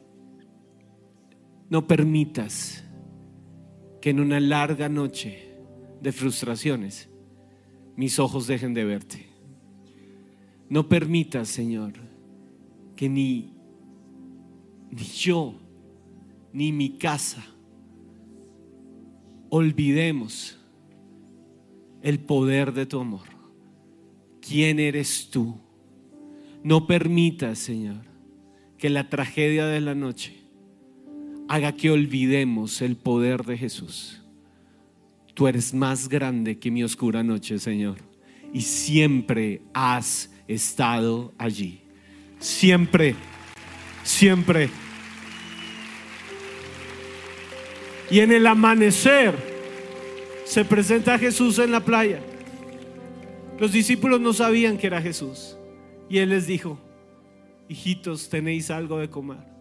no 1.69 1.87
permitas 1.87 2.83
que 4.01 4.09
en 4.09 4.19
una 4.19 4.39
larga 4.39 4.89
noche 4.89 5.53
de 6.01 6.11
frustraciones 6.11 7.09
mis 7.95 8.17
ojos 8.17 8.47
dejen 8.47 8.73
de 8.73 8.85
verte. 8.85 9.27
No 10.69 10.87
permitas, 10.87 11.49
Señor, 11.49 11.93
que 12.95 13.09
ni, 13.09 13.53
ni 14.91 15.03
yo, 15.03 15.55
ni 16.53 16.71
mi 16.71 16.97
casa 16.97 17.45
olvidemos 19.49 20.57
el 22.01 22.19
poder 22.19 22.73
de 22.73 22.85
tu 22.85 22.99
amor. 22.99 23.27
¿Quién 24.41 24.79
eres 24.79 25.29
tú? 25.29 25.59
No 26.63 26.87
permitas, 26.87 27.59
Señor, 27.59 28.05
que 28.77 28.89
la 28.89 29.09
tragedia 29.09 29.65
de 29.65 29.81
la 29.81 29.95
noche 29.95 30.38
haga 31.49 31.71
que 31.71 31.89
olvidemos 31.89 32.81
el 32.81 32.95
poder 32.95 33.43
de 33.43 33.57
Jesús. 33.57 34.21
Tú 35.33 35.47
eres 35.47 35.73
más 35.73 36.07
grande 36.07 36.59
que 36.59 36.69
mi 36.69 36.83
oscura 36.83 37.23
noche, 37.23 37.57
Señor. 37.57 37.97
Y 38.53 38.61
siempre 38.61 39.61
has 39.73 40.29
estado 40.47 41.33
allí. 41.39 41.81
Siempre, 42.37 43.15
siempre. 44.03 44.69
Y 48.11 48.19
en 48.19 48.31
el 48.31 48.45
amanecer 48.45 49.33
se 50.45 50.63
presenta 50.63 51.17
Jesús 51.17 51.57
en 51.57 51.71
la 51.71 51.83
playa. 51.83 52.19
Los 53.59 53.71
discípulos 53.71 54.21
no 54.21 54.33
sabían 54.33 54.77
que 54.77 54.85
era 54.85 55.01
Jesús. 55.01 55.57
Y 56.09 56.19
Él 56.19 56.29
les 56.29 56.45
dijo, 56.45 56.79
hijitos, 57.67 58.29
tenéis 58.29 58.69
algo 58.69 58.99
de 58.99 59.09
comer. 59.09 59.58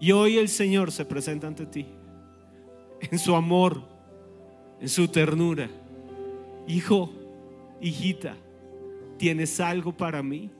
Y 0.00 0.12
hoy 0.12 0.38
el 0.38 0.48
Señor 0.48 0.92
se 0.92 1.04
presenta 1.04 1.46
ante 1.46 1.66
ti 1.66 1.86
en 3.10 3.18
su 3.18 3.34
amor, 3.34 3.82
en 4.80 4.88
su 4.88 5.08
ternura. 5.08 5.68
Hijo, 6.66 7.12
hijita, 7.80 8.36
¿tienes 9.18 9.60
algo 9.60 9.92
para 9.92 10.22
mí? 10.22 10.50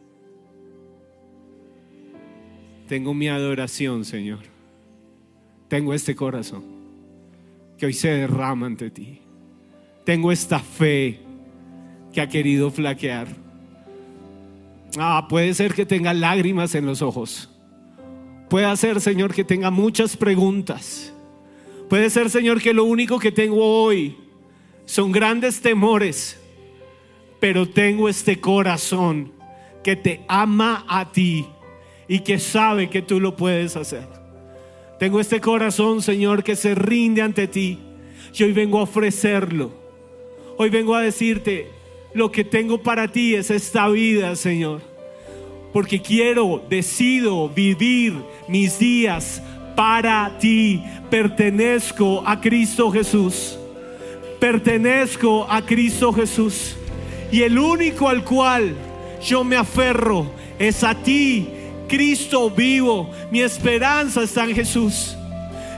Tengo 2.88 3.14
mi 3.14 3.28
adoración, 3.28 4.04
Señor. 4.04 4.40
tengo 5.68 5.94
este 5.94 6.14
corazón 6.14 6.62
que 7.78 7.86
hoy 7.86 7.92
se 7.94 8.08
derrama 8.08 8.66
ante 8.66 8.90
ti. 8.90 9.20
Tengo 10.04 10.30
esta 10.30 10.60
fe 10.60 11.18
que 12.12 12.20
ha 12.20 12.28
querido 12.28 12.70
flaquear. 12.70 13.26
Ah, 14.98 15.26
puede 15.28 15.54
ser 15.54 15.74
que 15.74 15.84
tenga 15.86 16.14
lágrimas 16.14 16.74
en 16.74 16.86
los 16.86 17.02
ojos. 17.02 17.53
Puede 18.54 18.76
ser, 18.76 19.00
Señor, 19.00 19.34
que 19.34 19.42
tenga 19.42 19.68
muchas 19.72 20.16
preguntas. 20.16 21.12
Puede 21.88 22.08
ser, 22.08 22.30
Señor, 22.30 22.62
que 22.62 22.72
lo 22.72 22.84
único 22.84 23.18
que 23.18 23.32
tengo 23.32 23.82
hoy 23.82 24.16
son 24.84 25.10
grandes 25.10 25.60
temores. 25.60 26.38
Pero 27.40 27.68
tengo 27.68 28.08
este 28.08 28.40
corazón 28.40 29.32
que 29.82 29.96
te 29.96 30.24
ama 30.28 30.84
a 30.86 31.10
ti 31.10 31.44
y 32.06 32.20
que 32.20 32.38
sabe 32.38 32.88
que 32.88 33.02
tú 33.02 33.18
lo 33.18 33.34
puedes 33.34 33.74
hacer. 33.76 34.06
Tengo 35.00 35.18
este 35.18 35.40
corazón, 35.40 36.00
Señor, 36.00 36.44
que 36.44 36.54
se 36.54 36.76
rinde 36.76 37.22
ante 37.22 37.48
ti. 37.48 37.80
Y 38.38 38.44
hoy 38.44 38.52
vengo 38.52 38.78
a 38.78 38.84
ofrecerlo. 38.84 39.72
Hoy 40.58 40.70
vengo 40.70 40.94
a 40.94 41.02
decirte, 41.02 41.72
lo 42.14 42.30
que 42.30 42.44
tengo 42.44 42.80
para 42.80 43.10
ti 43.10 43.34
es 43.34 43.50
esta 43.50 43.88
vida, 43.88 44.36
Señor. 44.36 44.93
Porque 45.74 46.00
quiero, 46.00 46.62
decido 46.70 47.48
vivir 47.48 48.14
mis 48.46 48.78
días 48.78 49.42
para 49.74 50.38
ti. 50.38 50.80
Pertenezco 51.10 52.22
a 52.24 52.40
Cristo 52.40 52.92
Jesús. 52.92 53.58
Pertenezco 54.38 55.44
a 55.50 55.60
Cristo 55.62 56.12
Jesús. 56.12 56.76
Y 57.32 57.42
el 57.42 57.58
único 57.58 58.08
al 58.08 58.22
cual 58.22 58.76
yo 59.20 59.42
me 59.42 59.56
aferro 59.56 60.30
es 60.60 60.84
a 60.84 60.94
ti, 60.94 61.48
Cristo 61.88 62.50
vivo. 62.50 63.10
Mi 63.32 63.40
esperanza 63.40 64.22
está 64.22 64.44
en 64.44 64.54
Jesús. 64.54 65.16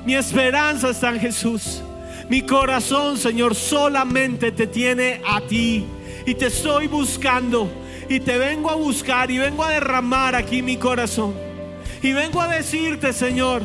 Mi 0.05 0.15
esperanza 0.15 0.91
está 0.91 1.09
en 1.09 1.21
Jesús. 1.21 1.83
Mi 2.29 2.43
corazón, 2.43 3.17
Señor, 3.17 3.55
solamente 3.55 4.53
te 4.53 4.67
tiene 4.67 5.23
a 5.27 5.41
ti. 5.41 5.87
Y 6.27 6.35
te 6.35 6.49
estoy 6.49 6.87
buscando. 6.87 7.86
Y 8.09 8.21
te 8.21 8.39
vengo 8.39 8.71
a 8.71 8.75
buscar 8.75 9.31
y 9.31 9.39
vengo 9.39 9.65
a 9.65 9.71
derramar 9.71 10.35
aquí 10.35 10.63
mi 10.63 10.77
corazón. 10.77 11.35
Y 12.03 12.13
vengo 12.13 12.41
a 12.41 12.49
decirte, 12.49 13.13
Señor, 13.13 13.63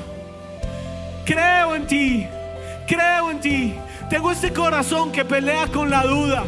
creo 1.25 1.75
en 1.75 1.87
ti. 1.87 2.27
Creo 2.87 3.31
en 3.31 3.39
ti. 3.39 3.73
Tengo 4.09 4.31
este 4.31 4.51
corazón 4.51 5.11
que 5.11 5.23
pelea 5.23 5.67
con 5.67 5.89
la 5.89 6.03
duda. 6.03 6.43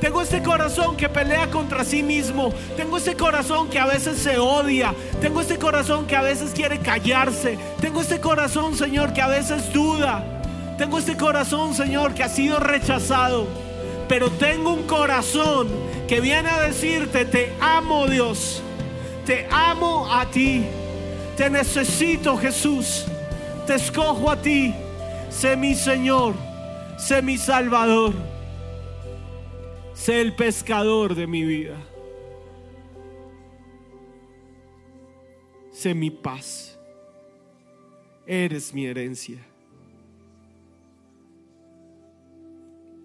Tengo 0.00 0.22
este 0.22 0.42
corazón 0.42 0.96
que 0.96 1.08
pelea 1.08 1.50
contra 1.50 1.84
sí 1.84 2.02
mismo. 2.02 2.52
Tengo 2.76 2.98
este 2.98 3.16
corazón 3.16 3.68
que 3.68 3.78
a 3.78 3.86
veces 3.86 4.18
se 4.18 4.38
odia. 4.38 4.94
Tengo 5.20 5.40
este 5.40 5.58
corazón 5.58 6.06
que 6.06 6.16
a 6.16 6.22
veces 6.22 6.52
quiere 6.52 6.78
callarse. 6.78 7.58
Tengo 7.80 8.00
este 8.00 8.20
corazón, 8.20 8.76
Señor, 8.76 9.12
que 9.12 9.22
a 9.22 9.28
veces 9.28 9.72
duda. 9.72 10.24
Tengo 10.76 10.98
este 10.98 11.16
corazón, 11.16 11.74
Señor, 11.74 12.14
que 12.14 12.22
ha 12.22 12.28
sido 12.28 12.60
rechazado. 12.60 13.67
Pero 14.08 14.30
tengo 14.30 14.72
un 14.72 14.84
corazón 14.84 15.68
que 16.08 16.20
viene 16.20 16.48
a 16.48 16.62
decirte, 16.62 17.24
te 17.26 17.52
amo 17.60 18.06
Dios. 18.06 18.62
Te 19.26 19.46
amo 19.50 20.10
a 20.10 20.24
ti. 20.30 20.64
Te 21.36 21.50
necesito, 21.50 22.36
Jesús. 22.38 23.04
Te 23.66 23.74
escojo 23.74 24.30
a 24.30 24.40
ti. 24.40 24.74
Sé 25.28 25.56
mi 25.56 25.74
Señor. 25.74 26.34
Sé 26.96 27.20
mi 27.20 27.36
Salvador. 27.36 28.14
Sé 29.92 30.20
el 30.22 30.34
pescador 30.34 31.14
de 31.14 31.26
mi 31.26 31.42
vida. 31.44 31.76
Sé 35.70 35.92
mi 35.92 36.10
paz. 36.10 36.78
Eres 38.26 38.72
mi 38.72 38.86
herencia. 38.86 39.47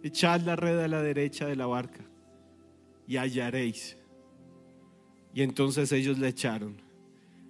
Echad 0.04 0.42
la 0.42 0.58
red 0.58 0.80
a 0.80 0.90
la 0.90 1.02
derecha 1.02 1.48
de 1.48 1.56
la 1.56 1.66
barca 1.66 2.04
y 3.08 3.16
hallaréis. 3.16 3.98
Y 5.34 5.42
entonces 5.42 5.94
ellos 5.94 6.20
la 6.20 6.28
echaron 6.28 6.76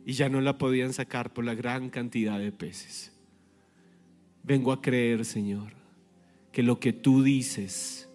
y 0.06 0.13
ya 0.13 0.30
no 0.30 0.39
la 0.39 0.60
podían 0.60 0.94
sacar 0.94 1.34
por 1.34 1.46
la 1.46 1.56
gran 1.56 1.89
cantidad 1.89 2.38
de 2.38 2.52
peces. 2.52 3.12
Vengo 4.44 4.72
a 4.72 4.82
creer, 4.82 5.26
Señor, 5.26 5.74
que 6.52 6.62
lo 6.62 6.80
que 6.80 6.94
tú 6.94 7.24
dices 7.24 8.08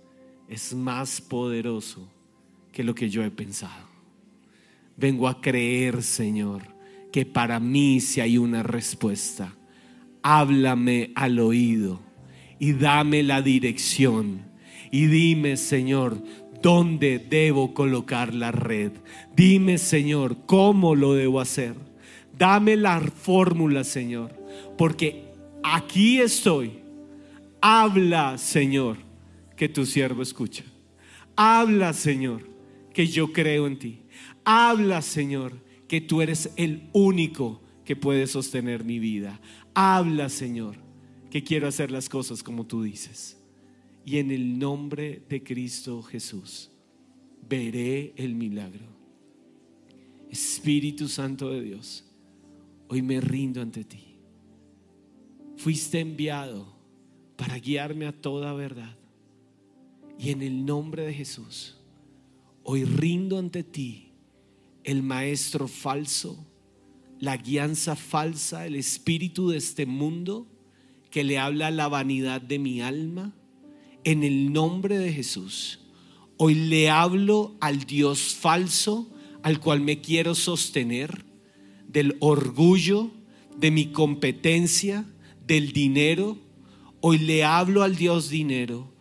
es 0.49 0.73
más 0.73 1.21
poderoso 1.21 2.09
que 2.71 2.85
lo 2.85 2.95
que 2.95 3.11
yo 3.11 3.25
he 3.25 3.31
pensado. 3.33 3.89
Vengo 4.97 5.27
a 5.27 5.41
creer, 5.41 6.03
Señor, 6.05 6.63
que 7.11 7.27
para 7.27 7.59
mí 7.59 8.01
si 8.01 8.21
hay 8.21 8.39
una 8.39 8.63
respuesta, 8.63 9.53
háblame 10.23 11.11
al 11.17 11.41
oído 11.41 12.08
y 12.59 12.73
dame 12.73 13.23
la 13.23 13.43
dirección. 13.43 14.43
Y 14.91 15.07
dime, 15.07 15.57
Señor, 15.57 16.23
dónde 16.63 17.19
debo 17.19 17.75
colocar 17.75 18.35
la 18.35 18.53
red. 18.53 18.93
Dime, 19.37 19.79
Señor, 19.79 20.39
cómo 20.47 20.95
lo 20.95 21.15
debo 21.15 21.41
hacer. 21.41 21.75
Dame 22.37 22.77
la 22.77 23.01
fórmula, 23.01 23.85
Señor, 23.85 24.33
porque 24.77 25.25
aquí 25.63 26.21
estoy. 26.21 26.79
Habla, 27.61 28.39
Señor, 28.39 28.99
que 29.57 29.69
tu 29.69 29.85
siervo 29.85 30.23
escucha. 30.23 30.65
Habla, 31.37 31.93
Señor, 31.93 32.49
que 32.95 33.07
yo 33.07 33.33
creo 33.33 33.67
en 33.67 33.79
ti. 33.79 34.03
Habla, 34.45 35.03
Señor, 35.03 35.53
que 35.89 36.01
tú 36.01 36.23
eres 36.23 36.51
el 36.57 36.89
único 36.93 37.61
que 37.85 37.97
puede 37.97 38.27
sostener 38.27 38.85
mi 38.85 38.99
vida. 38.99 39.41
Habla, 39.75 40.29
Señor, 40.29 40.77
que 41.31 41.45
quiero 41.45 41.69
hacer 41.69 41.91
las 41.91 42.09
cosas 42.09 42.43
como 42.43 42.67
tú 42.67 42.83
dices. 42.83 43.37
Y 44.05 44.19
en 44.19 44.31
el 44.31 44.59
nombre 44.59 45.23
de 45.29 45.43
Cristo 45.43 46.03
Jesús, 46.03 46.71
veré 47.49 48.15
el 48.17 48.35
milagro. 48.35 48.87
Espíritu 50.31 51.09
Santo 51.09 51.51
de 51.51 51.63
Dios, 51.63 52.05
hoy 52.89 53.03
me 53.03 53.21
rindo 53.21 53.61
ante 53.61 53.85
ti. 53.85 54.17
Fuiste 55.57 56.01
enviado 56.01 56.75
para 57.37 57.59
guiarme 57.59 58.07
a 58.07 58.13
toda 58.13 58.53
verdad. 58.53 58.97
Y 60.19 60.31
en 60.31 60.43
el 60.43 60.65
nombre 60.65 61.05
de 61.05 61.15
Jesús, 61.15 61.77
hoy 62.65 62.85
rindo 62.85 63.39
ante 63.39 63.63
ti 63.63 64.13
el 64.85 65.03
maestro 65.03 65.69
falso, 65.69 66.47
la 67.21 67.37
guianza 67.37 67.95
falsa, 67.95 68.67
el 68.67 68.77
espíritu 68.77 69.51
de 69.51 69.59
este 69.59 69.87
mundo 69.87 70.47
que 71.11 71.25
le 71.25 71.39
habla 71.39 71.71
la 71.71 71.89
vanidad 71.89 72.41
de 72.41 72.59
mi 72.59 72.81
alma. 72.81 73.35
En 74.05 74.23
el 74.23 74.53
nombre 74.53 74.99
de 74.99 75.13
Jesús, 75.13 75.81
hoy 76.37 76.55
le 76.55 76.91
hablo 76.91 77.57
al 77.61 77.85
Dios 77.85 78.35
falso 78.35 79.11
al 79.43 79.61
cual 79.61 79.81
me 79.81 80.01
quiero 80.01 80.35
sostener, 80.35 81.25
del 81.87 82.17
orgullo, 82.21 83.11
de 83.57 83.71
mi 83.71 83.87
competencia, 83.87 85.05
del 85.47 85.73
dinero. 85.73 86.39
Hoy 87.01 87.19
le 87.19 87.45
hablo 87.45 87.83
al 87.83 87.97
Dios 87.97 88.29
dinero 88.31 88.98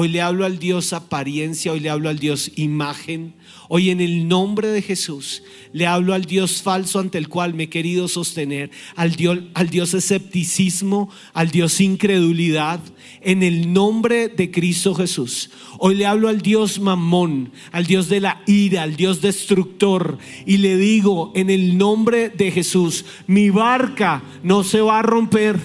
Hoy 0.00 0.06
le 0.06 0.20
hablo 0.20 0.44
al 0.44 0.60
Dios 0.60 0.92
apariencia, 0.92 1.72
hoy 1.72 1.80
le 1.80 1.90
hablo 1.90 2.08
al 2.08 2.20
Dios 2.20 2.52
imagen. 2.54 3.34
Hoy 3.68 3.90
en 3.90 4.00
el 4.00 4.28
nombre 4.28 4.68
de 4.68 4.80
Jesús 4.80 5.42
le 5.72 5.88
hablo 5.88 6.14
al 6.14 6.24
Dios 6.24 6.62
falso 6.62 7.00
ante 7.00 7.18
el 7.18 7.28
cual 7.28 7.52
me 7.52 7.64
he 7.64 7.68
querido 7.68 8.06
sostener, 8.06 8.70
al 8.94 9.16
Dios, 9.16 9.40
al 9.54 9.70
Dios 9.70 9.94
escepticismo, 9.94 11.10
al 11.32 11.50
Dios 11.50 11.80
incredulidad, 11.80 12.78
en 13.22 13.42
el 13.42 13.72
nombre 13.72 14.28
de 14.28 14.52
Cristo 14.52 14.94
Jesús. 14.94 15.50
Hoy 15.78 15.96
le 15.96 16.06
hablo 16.06 16.28
al 16.28 16.42
Dios 16.42 16.78
mamón, 16.78 17.50
al 17.72 17.84
Dios 17.84 18.08
de 18.08 18.20
la 18.20 18.40
ira, 18.46 18.84
al 18.84 18.94
Dios 18.94 19.20
destructor, 19.20 20.18
y 20.46 20.58
le 20.58 20.76
digo 20.76 21.32
en 21.34 21.50
el 21.50 21.76
nombre 21.76 22.28
de 22.28 22.52
Jesús, 22.52 23.04
mi 23.26 23.50
barca 23.50 24.22
no 24.44 24.62
se 24.62 24.80
va 24.80 25.00
a 25.00 25.02
romper, 25.02 25.58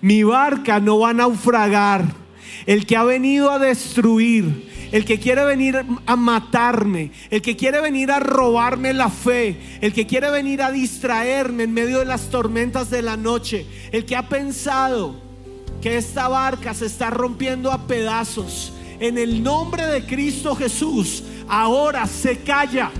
mi 0.00 0.22
barca 0.22 0.80
no 0.80 1.00
va 1.00 1.10
a 1.10 1.12
naufragar 1.12 2.27
el 2.68 2.84
que 2.84 2.96
ha 2.96 3.02
venido 3.02 3.50
a 3.50 3.58
destruir, 3.58 4.68
el 4.92 5.06
que 5.06 5.18
quiere 5.18 5.42
venir 5.42 5.86
a 6.04 6.16
matarme, 6.16 7.12
el 7.30 7.40
que 7.40 7.56
quiere 7.56 7.80
venir 7.80 8.10
a 8.10 8.20
robarme 8.20 8.92
la 8.92 9.08
fe, 9.08 9.78
el 9.80 9.94
que 9.94 10.06
quiere 10.06 10.30
venir 10.30 10.60
a 10.60 10.70
distraerme 10.70 11.62
en 11.62 11.72
medio 11.72 12.00
de 12.00 12.04
las 12.04 12.28
tormentas 12.28 12.90
de 12.90 13.00
la 13.00 13.16
noche, 13.16 13.64
el 13.90 14.04
que 14.04 14.16
ha 14.16 14.28
pensado 14.28 15.14
que 15.80 15.96
esta 15.96 16.28
barca 16.28 16.74
se 16.74 16.84
está 16.84 17.08
rompiendo 17.08 17.72
a 17.72 17.86
pedazos. 17.86 18.74
En 19.00 19.16
el 19.16 19.42
nombre 19.42 19.86
de 19.86 20.04
Cristo 20.04 20.54
Jesús, 20.54 21.22
ahora 21.48 22.06
se 22.06 22.40
calla. 22.40 22.90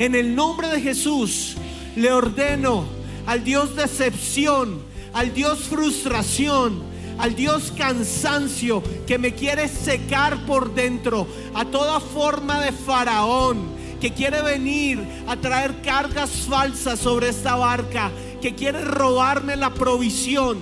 En 0.00 0.16
el 0.16 0.34
nombre 0.34 0.66
de 0.66 0.80
Jesús 0.80 1.54
le 1.94 2.10
ordeno 2.10 2.86
al 3.24 3.44
Dios 3.44 3.76
decepción, 3.76 4.82
al 5.12 5.32
Dios 5.32 5.60
frustración, 5.68 6.88
al 7.18 7.34
Dios 7.34 7.72
cansancio 7.76 8.82
que 9.06 9.18
me 9.18 9.34
quiere 9.34 9.68
secar 9.68 10.46
por 10.46 10.74
dentro, 10.74 11.26
a 11.54 11.64
toda 11.64 12.00
forma 12.00 12.60
de 12.60 12.72
faraón 12.72 13.78
que 14.00 14.12
quiere 14.12 14.42
venir 14.42 15.04
a 15.26 15.36
traer 15.36 15.82
cargas 15.82 16.30
falsas 16.48 17.00
sobre 17.00 17.28
esta 17.28 17.56
barca, 17.56 18.10
que 18.40 18.54
quiere 18.54 18.80
robarme 18.80 19.56
la 19.56 19.74
provisión, 19.74 20.58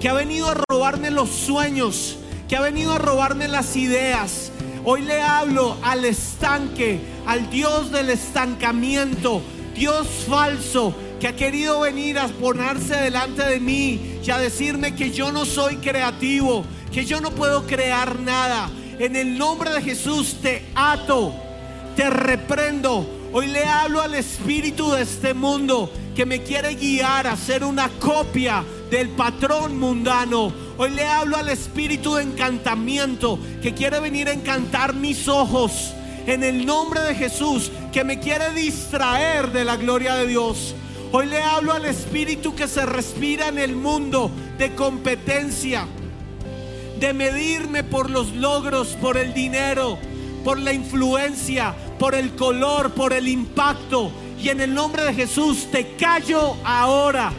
que 0.00 0.08
ha 0.08 0.14
venido 0.14 0.48
a 0.48 0.56
robarme 0.68 1.10
los 1.10 1.28
sueños, 1.28 2.16
que 2.48 2.56
ha 2.56 2.62
venido 2.62 2.94
a 2.94 2.98
robarme 2.98 3.46
las 3.48 3.76
ideas. 3.76 4.50
Hoy 4.84 5.02
le 5.02 5.20
hablo 5.20 5.76
al 5.82 6.06
estanque, 6.06 7.00
al 7.26 7.50
Dios 7.50 7.90
del 7.90 8.08
estancamiento, 8.08 9.42
Dios 9.74 10.06
falso, 10.26 10.94
que 11.20 11.28
ha 11.28 11.36
querido 11.36 11.80
venir 11.80 12.18
a 12.18 12.28
ponerse 12.28 12.96
delante 12.96 13.44
de 13.44 13.60
mí 13.60 14.09
y 14.24 14.30
a 14.30 14.38
decirme 14.38 14.94
que 14.94 15.10
yo 15.10 15.32
no 15.32 15.44
soy 15.44 15.76
creativo, 15.76 16.64
que 16.92 17.04
yo 17.04 17.20
no 17.20 17.30
puedo 17.30 17.66
crear 17.66 18.18
nada. 18.20 18.70
En 18.98 19.16
el 19.16 19.36
nombre 19.38 19.70
de 19.70 19.82
Jesús 19.82 20.36
te 20.42 20.66
ato, 20.74 21.34
te 21.96 22.08
reprendo. 22.10 23.06
Hoy 23.32 23.48
le 23.48 23.64
hablo 23.64 24.00
al 24.00 24.14
espíritu 24.14 24.92
de 24.92 25.02
este 25.02 25.34
mundo 25.34 25.90
que 26.14 26.26
me 26.26 26.42
quiere 26.42 26.74
guiar 26.74 27.26
a 27.26 27.36
ser 27.36 27.64
una 27.64 27.88
copia 27.88 28.64
del 28.90 29.08
patrón 29.10 29.78
mundano. 29.78 30.52
Hoy 30.76 30.90
le 30.90 31.06
hablo 31.06 31.36
al 31.36 31.48
espíritu 31.48 32.14
de 32.14 32.24
encantamiento 32.24 33.38
que 33.62 33.74
quiere 33.74 34.00
venir 34.00 34.28
a 34.28 34.32
encantar 34.32 34.94
mis 34.94 35.28
ojos. 35.28 35.92
En 36.26 36.44
el 36.44 36.66
nombre 36.66 37.00
de 37.00 37.14
Jesús, 37.14 37.72
que 37.92 38.04
me 38.04 38.20
quiere 38.20 38.52
distraer 38.52 39.50
de 39.50 39.64
la 39.64 39.76
gloria 39.76 40.14
de 40.14 40.26
Dios. 40.26 40.74
Hoy 41.12 41.26
le 41.26 41.42
hablo 41.42 41.72
al 41.72 41.86
espíritu 41.86 42.54
que 42.54 42.68
se 42.68 42.86
respira 42.86 43.48
en 43.48 43.58
el 43.58 43.74
mundo 43.74 44.30
de 44.58 44.76
competencia, 44.76 45.88
de 47.00 47.12
medirme 47.12 47.82
por 47.82 48.10
los 48.10 48.32
logros, 48.36 48.96
por 49.00 49.16
el 49.16 49.34
dinero, 49.34 49.98
por 50.44 50.60
la 50.60 50.72
influencia, 50.72 51.74
por 51.98 52.14
el 52.14 52.36
color, 52.36 52.92
por 52.92 53.12
el 53.12 53.26
impacto. 53.26 54.12
Y 54.40 54.50
en 54.50 54.60
el 54.60 54.72
nombre 54.72 55.02
de 55.02 55.12
Jesús 55.12 55.66
te 55.72 55.96
callo 55.96 56.56
ahora. 56.62 57.32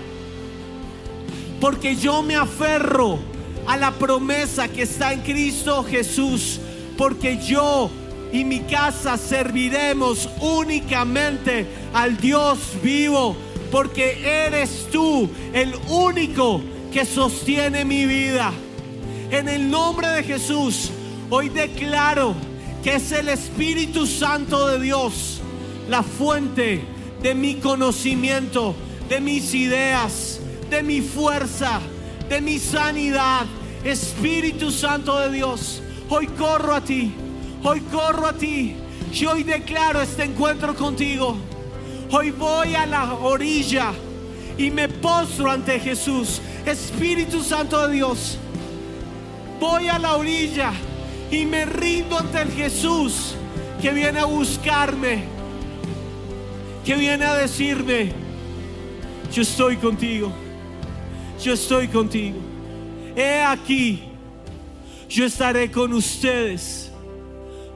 Porque 1.62 1.96
yo 1.96 2.22
me 2.22 2.36
aferro 2.36 3.20
a 3.68 3.78
la 3.78 3.92
promesa 3.92 4.68
que 4.68 4.82
está 4.82 5.14
en 5.14 5.22
Cristo 5.22 5.86
Jesús. 5.86 6.60
Porque 6.98 7.38
yo 7.42 7.90
y 8.34 8.44
mi 8.44 8.60
casa 8.60 9.18
serviremos 9.18 10.28
únicamente 10.42 11.68
al 11.94 12.18
Dios 12.18 12.60
vivo 12.84 13.38
porque 13.72 14.46
eres 14.46 14.88
tú 14.92 15.30
el 15.54 15.74
único 15.88 16.62
que 16.92 17.06
sostiene 17.06 17.86
mi 17.86 18.06
vida. 18.06 18.52
En 19.32 19.48
el 19.48 19.72
nombre 19.72 20.08
de 20.10 20.24
Jesús, 20.24 20.92
hoy 21.30 21.50
declaro 21.50 22.36
que 22.84 22.96
es 22.96 23.12
el 23.14 23.30
Espíritu 23.30 24.06
Santo 24.06 24.68
de 24.68 24.80
Dios 24.80 25.42
la 25.90 26.04
fuente 26.04 26.82
de 27.22 27.36
mi 27.36 27.56
conocimiento, 27.56 28.76
de 29.10 29.20
mis 29.20 29.54
ideas, 29.54 30.40
de 30.70 30.84
mi 30.84 31.02
fuerza, 31.02 31.80
de 32.30 32.42
mi 32.42 32.60
sanidad. 32.60 33.46
Espíritu 33.84 34.72
Santo 34.72 35.18
de 35.18 35.32
Dios, 35.32 35.82
hoy 36.08 36.28
corro 36.28 36.76
a 36.76 36.82
ti, 36.82 37.12
hoy 37.64 37.82
corro 37.82 38.28
a 38.28 38.34
ti. 38.34 38.76
Y 39.12 39.26
hoy 39.26 39.44
declaro 39.44 40.02
este 40.02 40.24
encuentro 40.24 40.76
contigo. 40.76 41.36
Hoy 42.14 42.32
voy 42.32 42.76
a 42.76 42.86
la 42.86 43.14
orilla 43.14 43.94
y 44.58 44.70
me 44.70 44.90
postro 44.90 45.50
ante 45.50 45.80
Jesús. 45.80 46.42
Espíritu 46.66 47.42
Santo 47.42 47.88
de 47.88 47.94
Dios. 47.94 48.38
Voy 49.62 49.88
a 49.88 49.98
la 49.98 50.18
orilla 50.18 50.74
y 51.32 51.46
me 51.46 51.64
rindo 51.64 52.18
ante 52.18 52.42
el 52.42 52.52
Jesús 52.52 53.36
que 53.82 53.92
viene 53.92 54.20
a 54.20 54.26
buscarme. 54.26 55.24
Que 56.84 56.96
viene 56.96 57.24
a 57.24 57.36
decirme, 57.36 58.12
yo 59.32 59.44
estoy 59.44 59.78
contigo. 59.78 60.34
Yo 61.42 61.54
estoy 61.54 61.88
contigo. 61.88 62.40
He 63.16 63.42
aquí, 63.42 64.04
yo 65.08 65.26
estaré 65.26 65.72
con 65.72 65.94
ustedes 65.94 66.92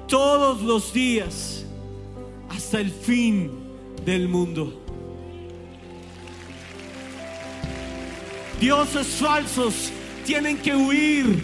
todos 0.10 0.62
los 0.62 0.92
días 0.92 1.64
hasta 2.50 2.82
el 2.82 2.92
fin 2.92 3.65
del 4.06 4.28
mundo. 4.28 4.82
Dioses 8.60 9.08
falsos 9.08 9.92
tienen 10.26 10.58
que 10.58 10.76
huir 10.76 11.44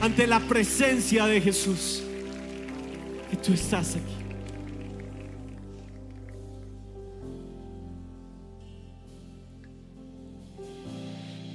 ante 0.00 0.26
la 0.26 0.40
presencia 0.40 1.26
de 1.26 1.40
Jesús. 1.40 2.02
Que 3.30 3.36
tú 3.36 3.52
estás 3.52 3.96
aquí. 3.96 4.14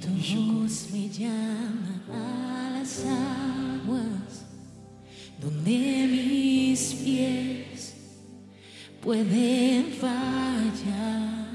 Tu 0.00 0.08
me 0.92 1.08
llama 1.08 2.02
a 2.12 2.70
las 2.78 3.04
aguas 3.04 4.44
donde 5.40 6.08
mis 6.10 6.94
pies 6.94 7.69
pueden 9.02 9.86
fallar. 9.92 11.48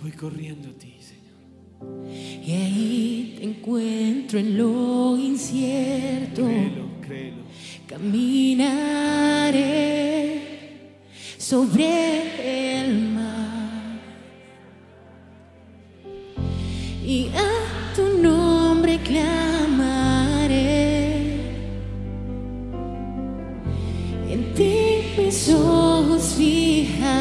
Voy 0.00 0.12
corriendo 0.12 0.68
a 0.68 0.72
ti, 0.72 0.94
Señor. 1.00 1.34
Y 2.44 2.52
ahí 2.52 3.36
te 3.38 3.44
encuentro 3.44 4.38
en 4.38 4.58
lo 4.58 5.16
incierto. 5.16 6.44
Créelo, 6.44 6.88
créelo. 7.00 7.42
Caminaré 7.86 9.14
sobre 11.38 12.82
el 12.82 13.08
mar. 13.08 14.00
Y 17.04 17.28
a 17.34 17.94
tu 17.94 18.18
nombre 18.22 18.98
clamaré. 18.98 19.43
Mis 25.34 25.48
ojos 25.48 26.34
fijaré. 26.36 27.16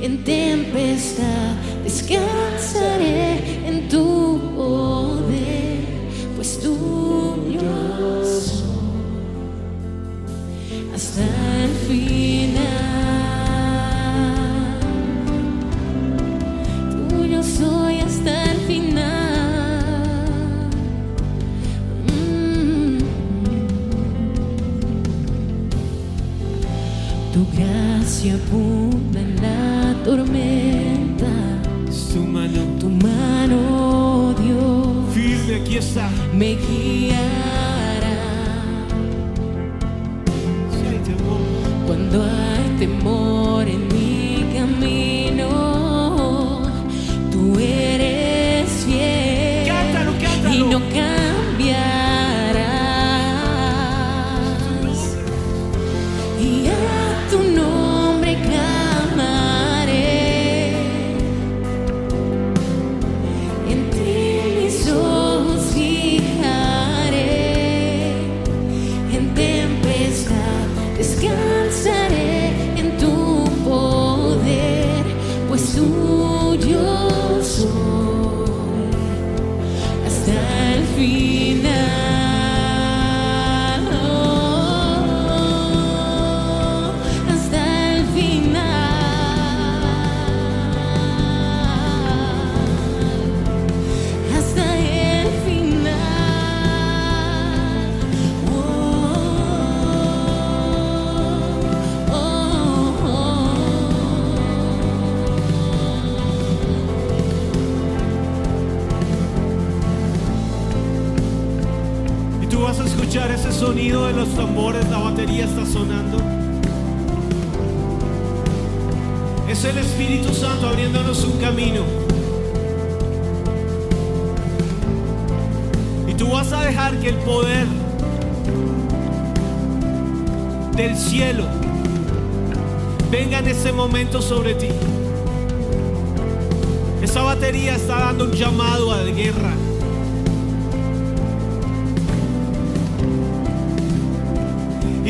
En 0.00 0.24
tempestad 0.24 1.54
descansaré 1.84 3.68
en 3.68 3.88
tu 3.88 4.40
poder, 4.56 5.78
pues 6.34 6.58
tuyo 6.58 7.60
soy 8.24 8.62
hasta 10.94 11.22
el 11.62 11.70
final. 11.86 13.21
Tu 27.32 27.46
gracia 27.56 28.34
abunda 28.34 29.20
en 29.20 29.36
la 29.36 29.94
tormenta, 30.04 31.26
Su 31.90 32.20
mano 32.20 32.60
tu 32.78 32.88
mano, 32.90 34.34
Dios, 34.42 35.14
firme 35.14 35.54
aquí 35.62 35.76
está. 35.76 36.08
me 36.34 36.54
guiará. 36.56 38.18
Si 40.70 40.86
hay 40.88 40.98
temor, 41.08 41.40
Cuando 41.86 42.22
hay 42.22 42.78
temor 42.78 43.11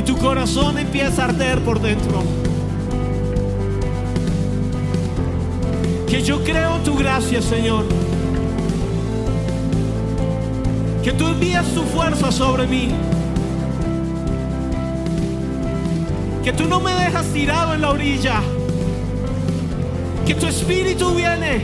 Tu 0.07 0.17
corazón 0.17 0.79
empieza 0.79 1.23
a 1.23 1.25
arder 1.27 1.61
por 1.61 1.81
dentro. 1.81 2.23
Que 6.09 6.23
yo 6.23 6.43
creo 6.45 6.77
en 6.77 6.83
tu 6.85 6.97
gracia, 6.97 7.41
Señor. 7.41 7.85
Que 11.03 11.13
tú 11.13 11.27
envías 11.27 11.67
tu 11.75 11.83
fuerza 11.83 12.31
sobre 12.31 12.67
mí. 12.67 12.91
Que 16.45 16.53
tú 16.53 16.67
no 16.67 16.81
me 16.81 16.93
dejas 16.95 17.27
tirado 17.27 17.75
en 17.75 17.81
la 17.81 17.91
orilla. 17.91 18.41
Que 20.27 20.35
tu 20.35 20.47
espíritu 20.47 21.15
viene. 21.15 21.63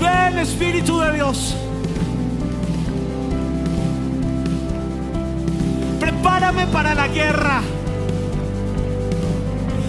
Ven, 0.00 0.38
Espíritu 0.38 0.98
de 1.00 1.12
Dios. 1.12 1.54
Para 6.72 6.94
la 6.94 7.08
guerra. 7.08 7.62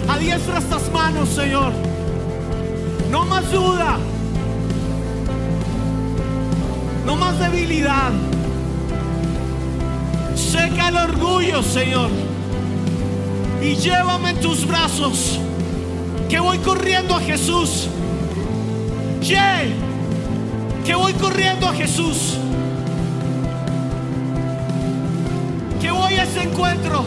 Adiestra 0.08 0.58
estas 0.58 0.90
manos, 0.92 1.28
Señor. 1.28 1.72
No 3.10 3.24
más 3.24 3.50
duda. 3.50 3.98
No 7.06 7.16
más 7.16 7.38
debilidad. 7.38 8.10
Seca 10.34 10.88
el 10.88 10.96
orgullo, 10.96 11.62
Señor. 11.62 12.10
Y 13.62 13.76
llévame 13.76 14.30
en 14.30 14.40
tus 14.40 14.66
brazos. 14.66 15.38
Que 16.28 16.40
voy 16.40 16.58
corriendo 16.58 17.14
a 17.14 17.20
Jesús. 17.20 17.88
Que 20.84 20.94
voy 20.94 21.12
corriendo 21.14 21.68
a 21.68 21.74
Jesús. 21.74 22.38
Ese 26.32 26.48
encuentro. 26.48 27.04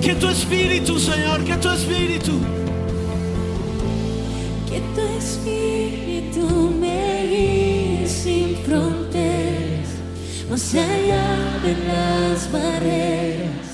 Que 0.00 0.14
tu 0.14 0.28
espíritu, 0.28 0.98
Señor, 0.98 1.44
que 1.44 1.56
tu 1.56 1.68
espíritu. 1.70 2.32
Que 4.68 4.80
tu 4.94 5.00
espíritu 5.18 6.74
me 6.80 7.26
guíe 7.26 8.08
sin 8.08 8.56
fronteras, 8.64 9.90
más 10.50 10.74
allá 10.74 11.58
de 11.62 11.76
las 11.86 12.50
barreras, 12.50 13.68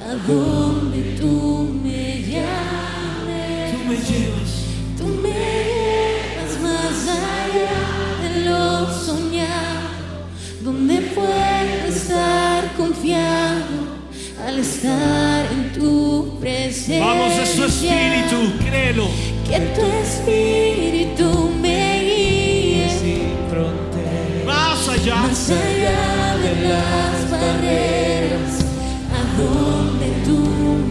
a 0.00 0.14
donde 0.28 1.16
tú 1.18 1.70
me 1.82 2.22
llames. 2.22 3.72
Tú 3.72 3.78
me 3.88 3.96
llevas. 3.96 4.53
Al 14.54 14.60
estar 14.60 15.46
en 15.52 15.72
tu 15.72 16.38
presencia. 16.40 17.04
Vamos, 17.04 17.32
es 17.32 17.56
tu 17.56 17.64
espíritu, 17.64 18.52
créelo. 18.64 19.08
Que 19.48 19.58
tu 19.74 19.82
espíritu 19.82 21.50
me 21.60 22.00
guíe 22.00 22.88
sin 22.88 23.32
fronteras. 23.50 24.46
Más 24.46 24.88
allá. 24.88 25.16
más 25.16 25.50
allá 25.50 26.36
de 26.36 26.68
las 26.68 27.30
barreras, 27.30 28.54
a 29.12 29.20
donde 29.40 30.06
tú 30.24 30.83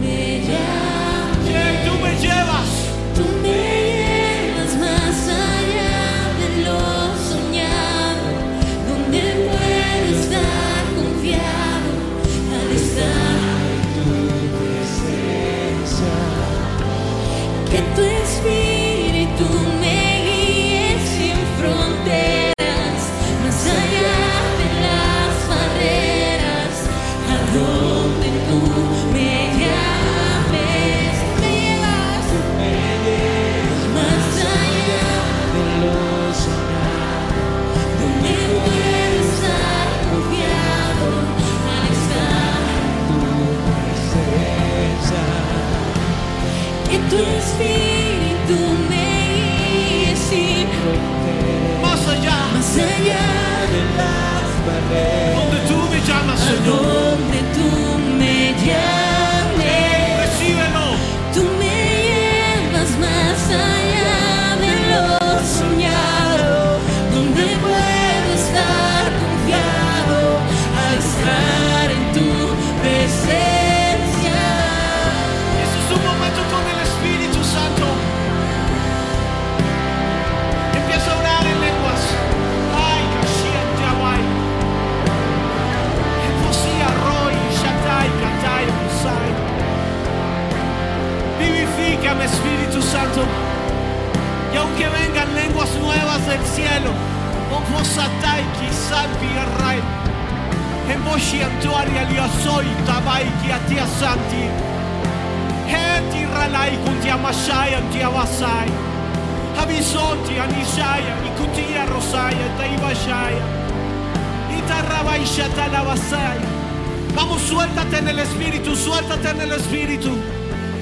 suéltate 117.54 117.98
en 117.98 118.08
el 118.08 118.18
espíritu, 118.18 118.74
suéltate 118.74 119.28
en 119.28 119.40
el 119.42 119.52
espíritu. 119.52 120.10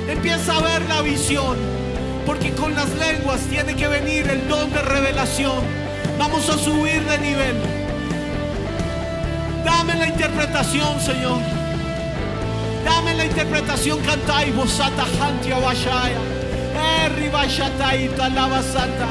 Empieza 0.09 0.57
a 0.57 0.61
ver 0.63 0.89
la 0.89 1.03
visión, 1.03 1.57
porque 2.25 2.51
con 2.53 2.75
las 2.75 2.89
lenguas 2.95 3.41
tiene 3.43 3.77
que 3.77 3.87
venir 3.89 4.27
el 4.31 4.49
don 4.49 4.73
de 4.73 4.81
revelación. 4.81 5.61
Vamos 6.19 6.49
a 6.49 6.57
subir 6.57 7.05
de 7.05 7.19
nivel. 7.19 7.57
Dame 9.67 9.97
la 9.97 10.09
interpretación, 10.09 10.99
Señor. 10.99 11.41
Dame 12.87 13.15
la 13.17 13.27
interpretación, 13.27 14.01
cantai 14.01 14.51
vosata 14.53 15.05
hantia 15.21 15.59
vashaya. 15.59 16.21
Santa. 18.73 19.09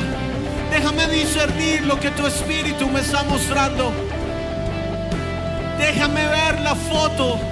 Déjame 0.72 1.08
discernir 1.10 1.86
lo 1.86 2.00
que 2.00 2.10
tu 2.12 2.26
espíritu 2.26 2.90
me 2.90 3.02
está 3.02 3.22
mostrando. 3.24 3.92
Déjame 5.78 6.26
ver 6.26 6.62
la 6.62 6.74
foto. 6.74 7.51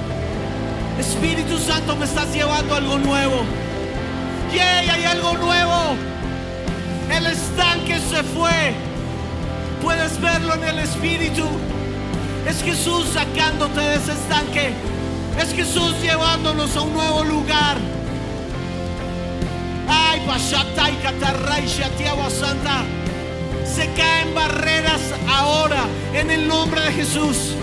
Espíritu 1.00 1.58
Santo, 1.58 1.96
me 1.96 2.06
estás 2.06 2.34
llevando 2.34 2.76
algo 2.76 2.98
nuevo. 2.98 3.46
¡Yay! 4.54 4.90
Hay 4.90 5.04
algo 5.06 5.38
nuevo. 5.38 5.96
El 7.10 7.26
estanque 7.28 8.00
se 8.00 8.22
fue. 8.24 8.74
Puedes 9.82 10.20
verlo 10.20 10.56
en 10.56 10.64
el 10.66 10.80
espíritu. 10.80 11.46
Es 12.46 12.62
Jesús 12.62 13.08
sacándote 13.14 13.80
de 13.80 13.96
ese 13.96 14.12
estanque. 14.12 14.74
Es 15.40 15.54
Jesús 15.54 15.96
llevándonos 16.02 16.76
a 16.76 16.82
un 16.82 16.94
nuevo 16.94 17.24
lugar. 17.24 17.78
Ay, 19.88 20.22
Pashatai, 20.28 20.96
Katarrai, 21.02 21.66
Shatiawa 21.66 22.30
Santa. 22.30 22.84
Se 23.64 23.90
caen 23.94 24.36
barreras 24.36 25.02
ahora 25.30 25.86
en 26.14 26.30
el 26.30 26.48
nombre 26.48 26.82
de 26.82 26.92
Jesús. 26.92 27.56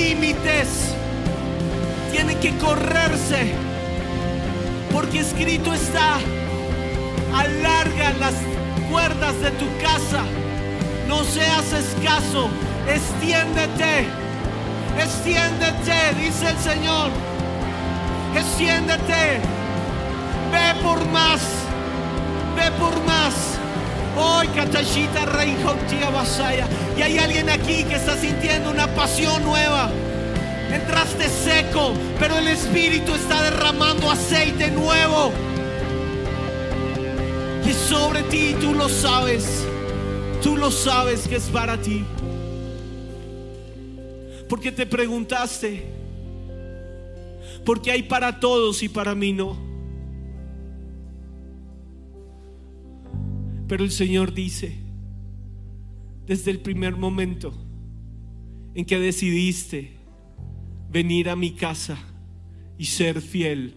Límites 0.00 0.94
tienen 2.10 2.38
que 2.40 2.56
correrse. 2.56 3.52
Porque 4.92 5.20
escrito 5.20 5.74
está, 5.74 6.18
alarga 7.34 8.12
las 8.18 8.34
cuerdas 8.90 9.38
de 9.42 9.50
tu 9.52 9.66
casa. 9.82 10.22
No 11.06 11.22
seas 11.24 11.72
escaso, 11.72 12.48
extiéndete, 12.88 14.06
extiéndete, 14.98 15.98
dice 16.18 16.48
el 16.48 16.58
Señor. 16.58 17.10
Extiéndete, 18.34 19.40
ve 20.50 20.82
por 20.82 21.04
más, 21.08 21.42
ve 22.56 22.70
por 22.78 23.04
más. 23.04 23.34
Hoy, 24.16 24.48
Katashita 24.48 25.26
Rey 25.26 25.56
Basaya. 26.12 26.66
Y 27.00 27.02
hay 27.02 27.16
alguien 27.16 27.48
aquí 27.48 27.82
que 27.84 27.94
está 27.94 28.14
sintiendo 28.14 28.70
una 28.70 28.86
pasión 28.94 29.42
nueva. 29.42 29.90
Entraste 30.70 31.30
seco, 31.30 31.94
pero 32.18 32.36
el 32.36 32.46
Espíritu 32.46 33.14
está 33.14 33.42
derramando 33.42 34.10
aceite 34.10 34.70
nuevo. 34.70 35.32
Y 37.64 37.70
es 37.70 37.76
sobre 37.76 38.22
ti, 38.24 38.54
tú 38.60 38.74
lo 38.74 38.90
sabes. 38.90 39.66
Tú 40.42 40.58
lo 40.58 40.70
sabes 40.70 41.26
que 41.26 41.36
es 41.36 41.44
para 41.44 41.80
ti. 41.80 42.04
Porque 44.46 44.70
te 44.70 44.84
preguntaste, 44.84 45.86
porque 47.64 47.92
hay 47.92 48.02
para 48.02 48.40
todos 48.40 48.82
y 48.82 48.90
para 48.90 49.14
mí 49.14 49.32
no. 49.32 49.56
Pero 53.68 53.84
el 53.84 53.90
Señor 53.90 54.34
dice, 54.34 54.89
desde 56.30 56.52
el 56.52 56.60
primer 56.60 56.96
momento 56.96 57.52
en 58.76 58.84
que 58.84 59.00
decidiste 59.00 59.96
venir 60.88 61.28
a 61.28 61.34
mi 61.34 61.56
casa 61.56 61.98
y 62.78 62.84
ser 62.84 63.20
fiel, 63.20 63.74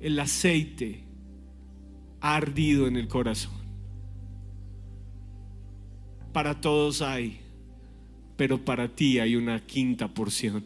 el 0.00 0.18
aceite 0.18 1.04
ha 2.20 2.34
ardido 2.34 2.88
en 2.88 2.96
el 2.96 3.06
corazón. 3.06 3.52
Para 6.32 6.60
todos 6.60 7.02
hay, 7.02 7.38
pero 8.36 8.64
para 8.64 8.88
ti 8.88 9.20
hay 9.20 9.36
una 9.36 9.64
quinta 9.64 10.12
porción. 10.12 10.64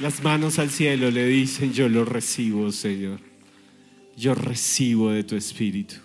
Las 0.00 0.22
manos 0.24 0.58
al 0.58 0.70
cielo 0.70 1.10
le 1.10 1.26
dicen, 1.26 1.72
yo 1.72 1.88
lo 1.88 2.04
recibo, 2.04 2.72
Señor. 2.72 3.20
Yo 4.16 4.34
recibo 4.34 5.10
de 5.10 5.22
tu 5.22 5.36
espíritu. 5.36 5.96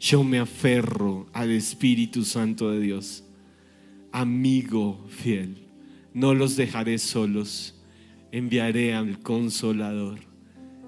Yo 0.00 0.24
me 0.24 0.38
aferro 0.40 1.26
al 1.32 1.50
Espíritu 1.52 2.24
Santo 2.24 2.70
de 2.70 2.80
Dios. 2.80 3.24
Amigo 4.10 5.06
fiel, 5.08 5.56
no 6.12 6.34
los 6.34 6.56
dejaré 6.56 6.98
solos. 6.98 7.76
Enviaré 8.32 8.94
al 8.94 9.20
consolador, 9.20 10.18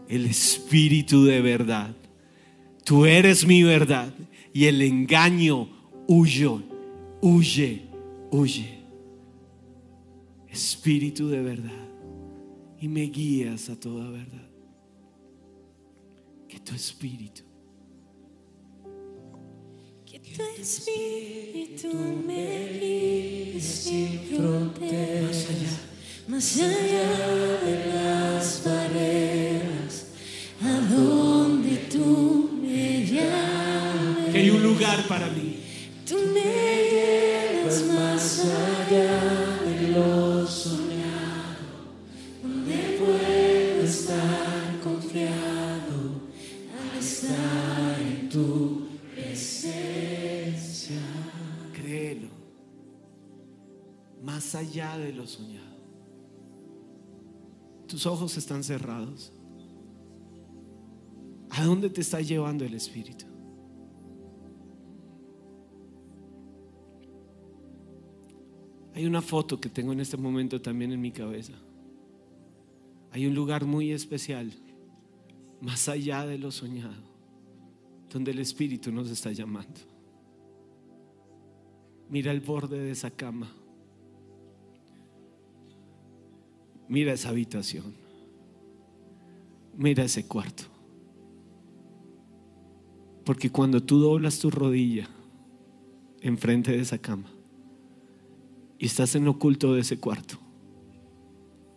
el 0.09 0.27
Espíritu 0.27 1.25
de 1.25 1.41
verdad. 1.41 1.95
Tú 2.85 3.07
eres 3.07 3.47
mi 3.47 3.63
verdad 3.63 4.13
y 4.53 4.65
el 4.65 4.83
engaño 4.83 5.69
huyo, 6.07 6.63
huye, 7.25 7.83
huye. 8.31 8.85
Espíritu 10.49 11.29
de 11.29 11.41
verdad 11.43 11.89
y 12.79 12.87
me 12.87 13.03
guías 13.07 13.71
a 13.71 13.77
toda 13.81 14.11
verdad. 14.11 14.49
Que 16.47 16.61
tu 16.61 16.75
espíritu 16.75 17.43
Que 20.07 20.21
tu 20.21 20.43
espíritu 20.61 21.89
me 22.27 22.69
guíe 22.79 23.61
sin 23.61 24.21
fronteras, 24.21 25.49
más 26.29 26.57
allá 26.57 27.59
de 27.65 27.87
las 27.93 28.63
barreras, 28.65 30.13
a 30.63 30.81
donde 30.95 31.77
tú 31.91 32.51
me 32.63 33.05
llames. 33.07 34.31
que 34.31 34.39
hay 34.39 34.51
un 34.51 34.63
lugar 34.63 35.09
para 35.09 35.29
mí. 35.31 35.54
Tú 36.07 36.17
me 36.35 36.43
llevas 36.91 37.83
más 37.87 38.41
allá 38.41 39.59
de 39.65 39.89
lo 39.89 40.47
soñado, 40.47 41.65
donde 42.43 42.99
puedo 42.99 43.83
estar 43.83 44.81
confiado 44.83 46.21
al 46.79 46.99
estar 46.99 47.99
en 48.03 48.29
tu 48.29 48.87
presencia. 49.15 51.01
Créelo. 51.73 52.29
Más 54.23 54.55
allá 54.55 54.99
de 54.99 55.11
lo 55.11 55.27
soñado. 55.27 55.75
Tus 57.87 58.05
ojos 58.05 58.37
están 58.37 58.63
cerrados. 58.63 59.33
¿A 61.49 61.65
dónde 61.65 61.89
te 61.89 62.03
está 62.03 62.21
llevando 62.21 62.67
el 62.67 62.75
Espíritu? 62.75 63.34
Hay 68.95 69.07
una 69.07 69.21
foto 69.21 69.61
que 69.61 69.69
tengo 69.69 69.93
en 69.93 69.99
este 69.99 70.17
momento 70.17 70.61
también 70.61 70.93
en 70.93 71.01
mi 71.01 71.11
cabeza. 71.11 71.53
Hay 73.11 73.27
un 73.27 73.35
lugar 73.35 73.65
muy 73.65 73.91
especial, 73.91 74.53
más 75.61 75.89
allá 75.89 76.25
de 76.27 76.39
lo 76.39 76.53
soñado, 76.53 77.03
donde 78.09 78.31
el 78.31 78.39
Espíritu 78.39 78.93
nos 78.93 79.11
está 79.11 79.33
llamando. 79.33 79.81
Mira 82.09 82.31
el 82.31 82.41
borde 82.41 82.79
de 82.79 82.93
esa 82.93 83.11
cama. 83.11 83.51
Mira 86.89 87.15
esa 87.15 87.31
habitación. 87.31 87.95
Mira 89.77 90.05
ese 90.05 90.29
cuarto. 90.29 90.65
Porque 93.25 93.51
cuando 93.51 93.83
tú 93.83 93.99
doblas 93.99 94.39
tu 94.39 94.51
rodilla 94.51 95.09
enfrente 96.21 96.71
de 96.71 96.81
esa 96.81 96.99
cama 96.99 97.34
y 98.79 98.87
estás 98.87 99.15
en 99.15 99.25
lo 99.25 99.33
oculto 99.33 99.75
de 99.75 99.81
ese 99.81 99.99
cuarto, 99.99 100.39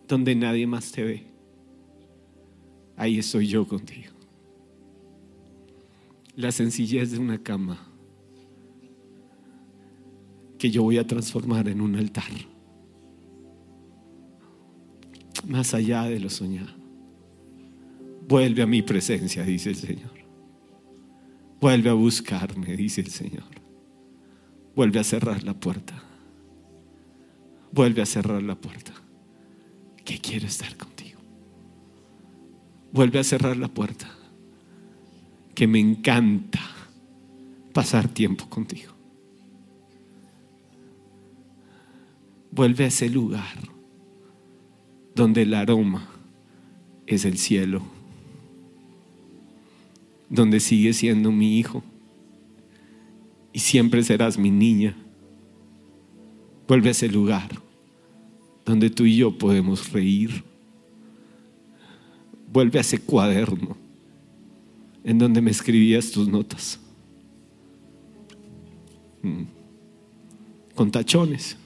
donde 0.06 0.34
nadie 0.34 0.66
más 0.66 0.92
te 0.92 1.02
ve, 1.02 1.26
ahí 2.96 3.18
estoy 3.18 3.46
yo 3.46 3.66
contigo. 3.66 4.12
La 6.36 6.52
sencillez 6.52 7.12
de 7.12 7.18
una 7.18 7.42
cama 7.42 7.88
que 10.58 10.70
yo 10.70 10.82
voy 10.82 10.98
a 10.98 11.06
transformar 11.06 11.68
en 11.68 11.80
un 11.80 11.94
altar. 11.96 12.30
Más 15.46 15.72
allá 15.72 16.04
de 16.04 16.18
lo 16.18 16.28
soñado. 16.28 16.76
Vuelve 18.26 18.62
a 18.62 18.66
mi 18.66 18.82
presencia, 18.82 19.44
dice 19.44 19.70
el 19.70 19.76
Señor. 19.76 20.18
Vuelve 21.60 21.90
a 21.90 21.94
buscarme, 21.94 22.76
dice 22.76 23.00
el 23.00 23.08
Señor. 23.08 23.44
Vuelve 24.74 25.00
a 25.00 25.04
cerrar 25.04 25.42
la 25.44 25.58
puerta. 25.58 26.07
Vuelve 27.72 28.02
a 28.02 28.06
cerrar 28.06 28.42
la 28.42 28.54
puerta. 28.54 28.92
Que 30.04 30.18
quiero 30.18 30.46
estar 30.46 30.76
contigo. 30.76 31.20
Vuelve 32.92 33.18
a 33.18 33.24
cerrar 33.24 33.56
la 33.56 33.68
puerta. 33.68 34.08
Que 35.54 35.66
me 35.66 35.78
encanta 35.78 36.60
pasar 37.72 38.08
tiempo 38.08 38.48
contigo. 38.48 38.92
Vuelve 42.50 42.84
a 42.84 42.88
ese 42.88 43.08
lugar 43.08 43.58
donde 45.14 45.42
el 45.42 45.54
aroma 45.54 46.08
es 47.06 47.24
el 47.24 47.38
cielo, 47.38 47.82
donde 50.28 50.60
sigue 50.60 50.92
siendo 50.92 51.32
mi 51.32 51.58
hijo 51.58 51.82
y 53.52 53.60
siempre 53.60 54.02
serás 54.02 54.38
mi 54.38 54.50
niña. 54.50 54.96
Vuelve 56.68 56.88
a 56.88 56.92
ese 56.92 57.08
lugar 57.08 57.48
donde 58.66 58.90
tú 58.90 59.06
y 59.06 59.16
yo 59.16 59.36
podemos 59.36 59.90
reír. 59.90 60.44
Vuelve 62.52 62.78
a 62.78 62.82
ese 62.82 62.98
cuaderno 62.98 63.74
en 65.02 65.18
donde 65.18 65.40
me 65.40 65.50
escribías 65.50 66.10
tus 66.10 66.28
notas. 66.28 66.78
Mm. 69.22 69.44
Con 70.74 70.90
tachones. 70.90 71.56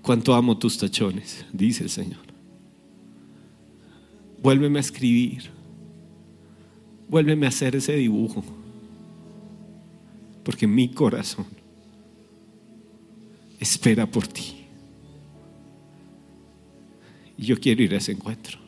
Cuánto 0.00 0.34
amo 0.34 0.56
tus 0.56 0.78
tachones, 0.78 1.44
dice 1.52 1.82
el 1.82 1.90
Señor. 1.90 2.20
Vuélveme 4.40 4.78
a 4.78 4.80
escribir. 4.80 5.50
Vuélveme 7.08 7.46
a 7.46 7.48
hacer 7.48 7.74
ese 7.74 7.96
dibujo. 7.96 8.44
Porque 10.44 10.66
mi 10.66 10.90
corazón 10.90 11.46
espera 13.58 14.06
por 14.06 14.26
ti. 14.26 14.66
Y 17.36 17.46
yo 17.46 17.58
quiero 17.58 17.82
ir 17.82 17.94
a 17.94 17.98
ese 17.98 18.12
encuentro. 18.12 18.58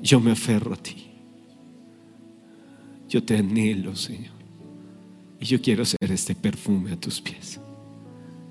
Yo 0.00 0.20
me 0.20 0.32
aferro 0.32 0.74
a 0.74 0.76
ti. 0.76 1.06
Yo 3.08 3.22
te 3.22 3.36
anhelo, 3.36 3.96
Señor. 3.96 4.32
Y 5.40 5.44
yo 5.44 5.60
quiero 5.60 5.84
ser 5.84 6.10
este 6.10 6.34
perfume 6.34 6.92
a 6.92 7.00
tus 7.00 7.20
pies. 7.20 7.58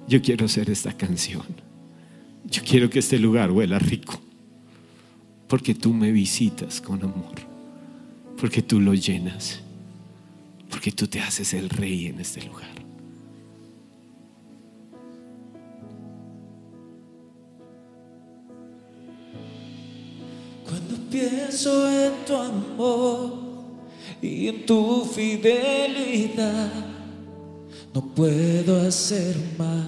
Yo 0.08 0.22
quiero 0.22 0.48
ser 0.48 0.70
esta 0.70 0.96
canción. 0.96 1.46
Yo 2.50 2.62
quiero 2.64 2.90
que 2.90 3.00
este 3.00 3.18
lugar 3.18 3.52
huela 3.52 3.80
rico. 3.80 4.20
Porque 5.48 5.74
tú 5.74 5.94
me 5.94 6.12
visitas 6.12 6.82
con 6.82 7.04
amor. 7.04 7.36
Porque 8.40 8.62
tú 8.62 8.80
lo 8.80 8.94
llenas. 8.94 9.62
Porque 10.72 10.92
tú 10.92 11.06
te 11.06 11.20
haces 11.20 11.54
el 11.54 11.70
rey 11.70 12.08
en 12.08 12.20
este 12.20 12.42
lugar. 12.42 12.70
Cuando 20.64 20.96
pienso 21.12 21.90
en 21.90 22.26
tu 22.26 22.36
amor 22.36 23.34
y 24.22 24.48
en 24.48 24.66
tu 24.66 25.06
fidelidad, 25.06 26.72
no 27.94 28.02
puedo 28.16 28.88
hacer 28.88 29.36
más 29.58 29.86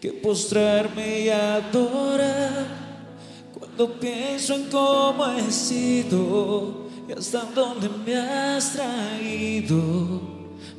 que 0.00 0.12
postrarme 0.12 1.22
y 1.22 1.28
adorar. 1.30 2.66
Cuando 3.58 3.98
pienso 3.98 4.54
en 4.54 4.64
cómo 4.64 5.26
he 5.26 5.50
sido 5.50 6.87
y 7.08 7.12
hasta 7.12 7.42
dónde 7.54 7.88
me 8.04 8.16
has 8.16 8.74
traído, 8.74 10.20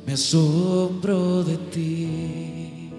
me 0.06 0.12
asombro 0.12 1.42
de 1.42 1.56
ti. 1.56 2.92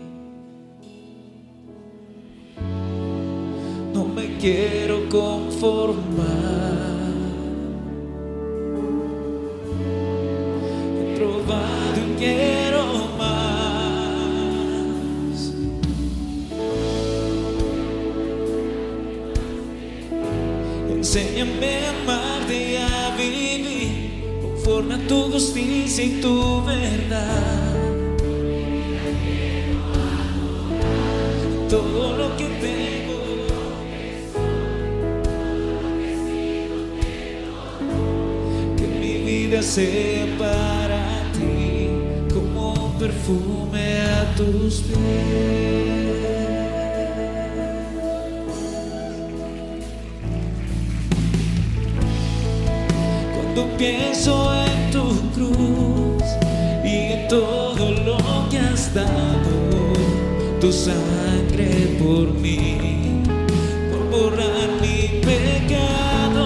No 3.94 4.04
me 4.04 4.38
quiero 4.38 5.08
conformar. 5.08 5.96
He 11.00 11.16
probado 11.16 11.98
y 12.06 12.16
quiero 12.20 12.84
más. 13.18 13.92
Enséñame 20.90 21.86
a 21.86 21.90
amarte 22.02 22.71
conforme 24.64 24.98
tu 25.08 25.32
justicia 25.32 26.04
y 26.04 26.22
tu 26.22 26.64
verdad. 26.64 27.74
Todo 31.70 32.18
lo 32.18 32.38
que 32.38 32.46
tengo. 32.46 33.20
Que 38.78 38.88
mi 39.00 39.18
vida 39.26 39.62
sea 39.64 40.28
para 40.38 41.24
ti 41.34 41.90
como 42.32 42.74
un 42.74 42.94
perfume 43.00 44.02
a 44.02 44.36
tus 44.36 44.82
pies. 44.82 45.72
Cuando 53.36 53.78
pienso 53.78 54.41
y 56.84 57.28
todo 57.28 57.92
lo 58.06 58.18
que 58.50 58.60
has 58.60 58.94
dado, 58.94 59.94
tu 60.60 60.72
sangre 60.72 61.98
por 62.00 62.32
mí, 62.34 63.24
por 63.90 64.10
borrar 64.10 64.70
mi 64.82 65.22
pecado. 65.22 66.46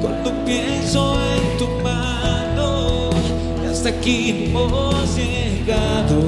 Cuando 0.00 0.32
pienso 0.44 1.16
en 1.20 1.58
tu 1.58 1.66
mano, 1.82 3.10
hasta 3.68 3.90
aquí 3.90 4.46
hemos 4.46 5.16
llegado 5.16 6.20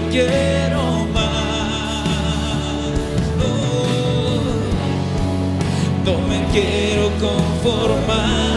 Quiero 0.10 1.06
más. 1.14 1.28
No 6.06 6.14
me 6.28 6.40
quiero 6.52 7.10
conformar. 7.20 8.48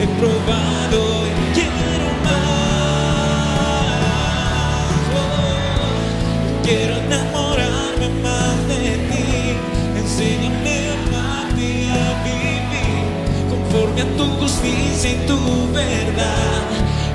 He 0.00 0.06
probado 0.18 1.00
y 1.26 1.32
quiero 1.54 2.08
más. 2.26 2.40
Quiero 6.64 6.94
enamorarme 6.96 8.08
más 8.22 8.56
de 8.68 8.82
ti. 9.10 9.28
Enséñame 9.98 10.74
a 10.88 10.92
amarte 11.04 11.68
a 11.90 12.06
vivir 12.24 13.04
conforme 13.50 14.00
a 14.02 14.08
tu 14.16 14.24
justicia 14.40 15.10
y 15.12 15.16
tu 15.26 15.38
verdad. 15.72 16.79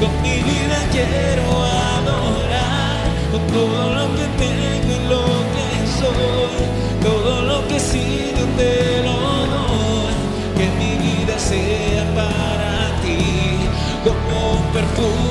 Con 0.00 0.22
mi 0.22 0.42
vida 0.42 0.78
quiero 0.90 1.42
adorar, 1.98 3.04
con 3.30 3.46
todo 3.48 3.94
lo 3.96 4.16
que 4.16 4.26
tengo 4.38 4.94
y 4.96 5.08
lo 5.10 5.24
que 5.54 5.68
soy, 6.00 7.02
todo 7.02 7.42
lo 7.42 7.68
que 7.68 7.78
sido 7.78 8.46
te 8.56 9.02
lo 9.02 9.12
doy. 9.12 10.14
Que 10.56 10.66
mi 10.78 10.92
vida 11.06 11.38
sea 11.38 12.04
para 12.14 12.98
ti, 13.02 13.58
como 14.02 14.52
un 14.52 14.72
perfume 14.72 15.29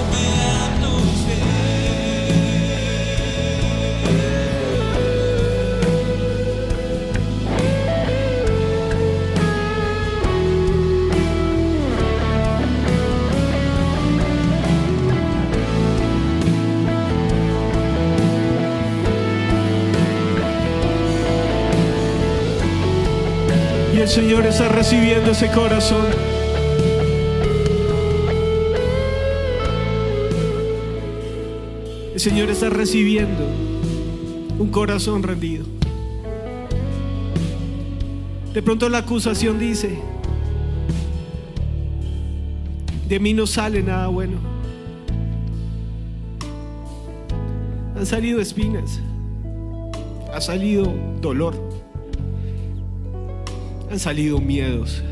Señor 24.20 24.46
está 24.46 24.68
recibiendo 24.68 25.32
ese 25.32 25.50
corazón. 25.50 26.06
El 32.14 32.20
Señor 32.20 32.50
está 32.50 32.70
recibiendo 32.70 33.46
un 34.60 34.68
corazón 34.72 35.24
rendido. 35.24 35.66
De 38.54 38.62
pronto 38.62 38.90
la 38.90 38.98
acusación 38.98 39.58
dice, 39.58 39.98
de 43.08 43.20
mí 43.22 43.34
no 43.34 43.48
sale 43.48 43.82
nada 43.82 44.08
bueno. 44.08 44.38
Han 47.96 48.06
salido 48.06 48.42
espinas, 48.42 49.00
ha 50.34 50.42
salido 50.42 50.94
dolor, 51.22 51.69
han 53.90 54.00
salido 54.00 54.40
miedos, 54.40 55.04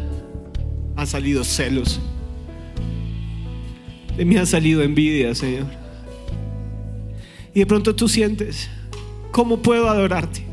han 0.95 1.07
salido 1.07 1.43
celos, 1.43 1.99
de 4.17 4.25
mí 4.25 4.35
ha 4.37 4.45
salido 4.45 4.81
envidia, 4.81 5.35
Señor. 5.35 5.67
Y 7.53 7.59
de 7.59 7.65
pronto 7.67 7.95
tú 7.95 8.07
sientes, 8.07 8.67
¿cómo 9.31 9.61
puedo 9.61 9.89
adorarte? 9.89 10.43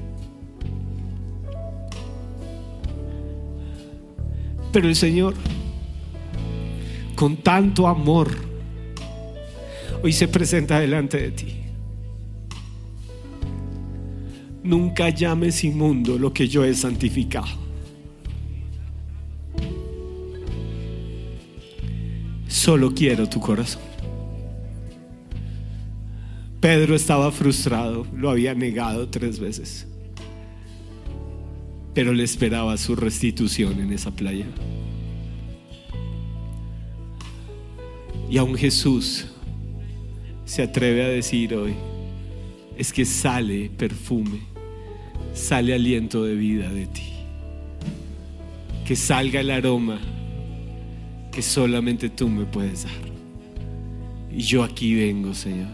Pero 4.70 4.88
el 4.88 4.96
Señor, 4.96 5.34
con 7.14 7.36
tanto 7.36 7.86
amor, 7.86 8.28
hoy 10.02 10.12
se 10.12 10.28
presenta 10.28 10.78
delante 10.78 11.18
de 11.18 11.30
ti. 11.30 11.60
Nunca 14.62 15.10
llames 15.10 15.62
inmundo 15.64 16.18
lo 16.18 16.32
que 16.32 16.48
yo 16.48 16.64
he 16.64 16.74
santificado. 16.74 17.63
Solo 22.64 22.94
quiero 22.94 23.28
tu 23.28 23.40
corazón. 23.40 23.82
Pedro 26.62 26.94
estaba 26.96 27.30
frustrado, 27.30 28.06
lo 28.16 28.30
había 28.30 28.54
negado 28.54 29.10
tres 29.10 29.38
veces, 29.38 29.86
pero 31.92 32.14
le 32.14 32.24
esperaba 32.24 32.74
su 32.78 32.96
restitución 32.96 33.80
en 33.80 33.92
esa 33.92 34.12
playa. 34.12 34.46
Y 38.30 38.38
aún 38.38 38.56
Jesús 38.56 39.26
se 40.46 40.62
atreve 40.62 41.04
a 41.04 41.08
decir 41.08 41.54
hoy, 41.54 41.74
es 42.78 42.94
que 42.94 43.04
sale 43.04 43.68
perfume, 43.76 44.40
sale 45.34 45.74
aliento 45.74 46.24
de 46.24 46.34
vida 46.34 46.70
de 46.70 46.86
ti, 46.86 47.12
que 48.86 48.96
salga 48.96 49.40
el 49.40 49.50
aroma 49.50 50.00
que 51.34 51.42
solamente 51.42 52.10
tú 52.10 52.28
me 52.28 52.44
puedes 52.44 52.84
dar. 52.84 52.92
Y 54.30 54.40
yo 54.42 54.62
aquí 54.62 54.94
vengo, 54.94 55.34
Señor, 55.34 55.72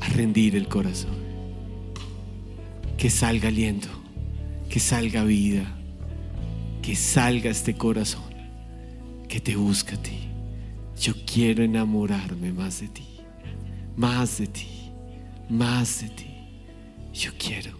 a 0.00 0.08
rendir 0.08 0.56
el 0.56 0.66
corazón. 0.66 1.14
Que 2.98 3.08
salga 3.08 3.48
aliento, 3.48 3.88
que 4.68 4.80
salga 4.80 5.22
vida, 5.22 5.64
que 6.82 6.96
salga 6.96 7.50
este 7.50 7.74
corazón 7.74 8.24
que 9.28 9.38
te 9.38 9.54
busca 9.54 9.94
a 9.94 10.02
ti. 10.02 10.18
Yo 11.00 11.14
quiero 11.24 11.62
enamorarme 11.62 12.52
más 12.52 12.80
de 12.80 12.88
ti, 12.88 13.06
más 13.96 14.38
de 14.38 14.48
ti, 14.48 14.90
más 15.48 16.00
de 16.02 16.08
ti. 16.08 16.26
Yo 17.14 17.30
quiero. 17.38 17.78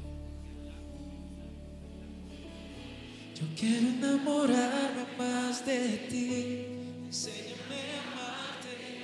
Yo 3.35 3.47
quiero 3.59 3.89
enamorarme 3.89 5.07
más 5.19 5.67
de 5.67 6.07
ti. 6.09 6.70
Enséñame 7.11 7.81
a 7.97 8.13
amarte. 8.13 9.03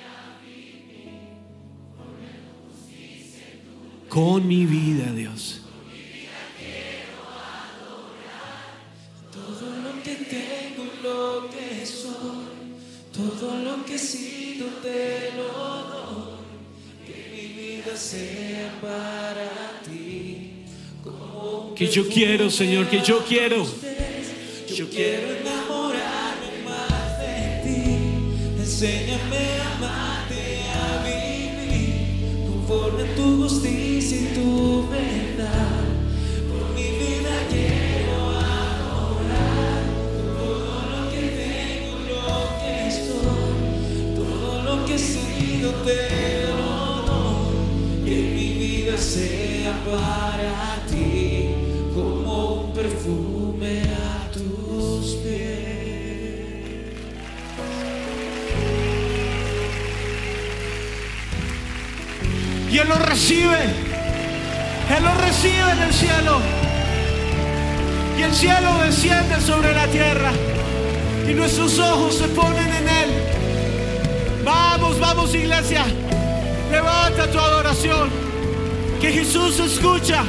Con 4.09 4.47
mi 4.47 4.65
vida, 4.65 5.13
Dios. 5.13 5.63
Todo 9.33 9.67
lo 9.83 10.03
que 10.05 10.15
tengo, 10.15 10.85
lo 11.03 11.51
que 11.51 11.85
soy, 11.85 12.47
todo 13.13 13.59
lo 13.65 13.85
que 13.85 13.97
he 13.97 13.99
sido 13.99 14.69
te 14.85 15.33
lo 15.37 15.49
doy. 15.93 16.39
Que 17.05 17.19
mi 17.35 17.61
vida 17.61 17.97
sea 17.97 18.73
para 18.81 19.81
ti. 19.85 20.63
Como 21.03 21.75
Que 21.75 21.89
yo 21.89 22.09
quiero, 22.09 22.51
Señor, 22.51 22.89
que 22.89 23.03
yo 23.03 23.25
quiero. 23.25 23.67
Yo 24.73 24.89
quiero 24.89 25.56
Enséñame 28.79 29.45
a 29.59 29.75
amarte, 29.75 30.43
a 30.69 31.03
vivir 31.03 32.45
conforme 32.47 33.05
a 33.05 33.15
tu 33.15 33.27
justicia 33.43 34.19
y 34.19 34.35
tu 34.35 34.87
verdad. 34.91 35.81
Por 36.47 36.65
mi 36.75 36.83
vida 36.83 37.35
quiero 37.49 38.17
adorar 38.37 39.81
todo 40.37 40.77
lo 40.93 41.01
que 41.11 41.23
tengo, 41.41 41.93
lo 42.05 42.33
que 42.61 42.75
soy, 42.93 43.57
todo 44.15 44.63
lo 44.63 44.85
que 44.85 44.95
he 44.97 44.99
sido 44.99 45.69
te 45.87 46.01
lo. 46.49 48.05
Que 48.05 48.17
mi 48.35 48.49
vida 48.59 48.99
sea 48.99 49.73
para 49.87 50.55
ti 50.86 50.86
Y 62.77 62.79
Él 62.79 62.89
lo 62.91 62.97
recibe. 62.97 63.57
Él 64.95 65.03
lo 65.03 65.15
recibe 65.15 65.73
en 65.73 65.81
el 65.81 65.95
cielo. 65.95 66.41
Y 68.19 68.23
el 68.23 68.35
cielo 68.35 68.77
desciende 68.85 69.41
sobre 69.41 69.73
la 69.73 69.87
tierra. 69.87 70.31
Y 71.27 71.33
nuestros 71.33 71.79
ojos 71.79 72.19
se 72.19 72.29
ponen 72.29 72.69
en 72.69 72.87
Él. 72.87 73.11
Vamos, 74.45 75.01
vamos 75.01 75.35
iglesia. 75.35 75.87
Levanta 76.71 77.31
tu 77.31 77.39
adoración. 77.39 78.11
Que 79.01 79.11
Jesús 79.11 79.59
escucha. 79.59 80.25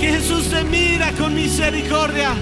Que 0.00 0.14
Jesús 0.14 0.50
te 0.50 0.64
mira 0.64 1.12
con 1.12 1.32
misericordia. 1.32 2.32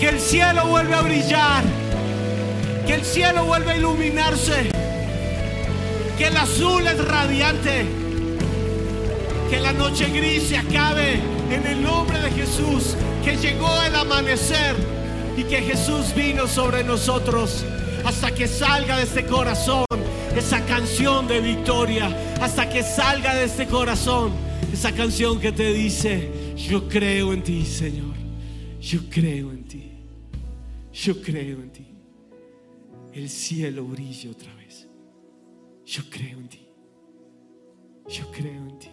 Que 0.00 0.08
el 0.08 0.20
cielo 0.20 0.68
vuelve 0.68 0.94
a 0.94 1.02
brillar. 1.02 1.64
Que 2.86 2.94
el 2.94 3.04
cielo 3.04 3.44
vuelve 3.44 3.72
a 3.72 3.76
iluminarse. 3.76 4.75
Que 6.18 6.28
el 6.28 6.36
azul 6.36 6.86
es 6.86 7.04
radiante. 7.04 7.86
Que 9.50 9.60
la 9.60 9.72
noche 9.72 10.08
gris 10.10 10.44
se 10.44 10.56
acabe 10.56 11.20
en 11.50 11.66
el 11.66 11.82
nombre 11.82 12.18
de 12.18 12.30
Jesús. 12.30 12.96
Que 13.24 13.36
llegó 13.36 13.70
el 13.82 13.94
amanecer 13.94 14.74
y 15.36 15.44
que 15.44 15.62
Jesús 15.62 16.14
vino 16.14 16.46
sobre 16.46 16.82
nosotros 16.82 17.64
hasta 18.04 18.32
que 18.32 18.48
salga 18.48 18.96
de 18.96 19.02
este 19.02 19.26
corazón 19.26 19.84
esa 20.36 20.64
canción 20.64 21.26
de 21.26 21.40
victoria. 21.40 22.36
Hasta 22.40 22.68
que 22.68 22.82
salga 22.82 23.34
de 23.34 23.44
este 23.44 23.66
corazón 23.66 24.32
esa 24.72 24.92
canción 24.92 25.40
que 25.40 25.52
te 25.52 25.72
dice, 25.72 26.54
yo 26.56 26.88
creo 26.88 27.32
en 27.32 27.42
ti, 27.42 27.64
Señor. 27.64 28.14
Yo 28.80 29.00
creo 29.10 29.52
en 29.52 29.64
ti. 29.64 29.92
Yo 30.92 31.20
creo 31.20 31.62
en 31.62 31.70
ti. 31.70 31.86
El 33.12 33.28
cielo 33.28 33.84
brilla 33.84 34.30
otra 34.30 34.54
vez. 34.54 34.55
Yo 35.86 36.02
creo 36.10 36.38
en 36.38 36.48
ti. 36.48 36.68
Yo 38.08 38.30
creo 38.32 38.52
en 38.52 38.78
ti. 38.78 38.90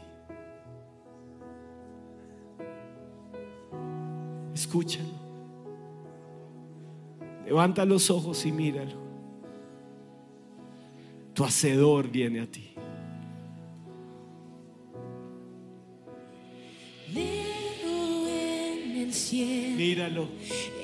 Escúchalo. 4.53 5.09
Levanta 7.45 7.83
los 7.85 8.09
ojos 8.11 8.45
y 8.45 8.51
míralo. 8.51 9.01
Tu 11.33 11.43
hacedor 11.43 12.09
viene 12.09 12.41
a 12.41 12.45
ti. 12.45 12.75
Veo 17.11 18.27
en 18.27 18.97
el 18.97 19.13
cielo 19.13 19.77
Míralo. 19.77 20.27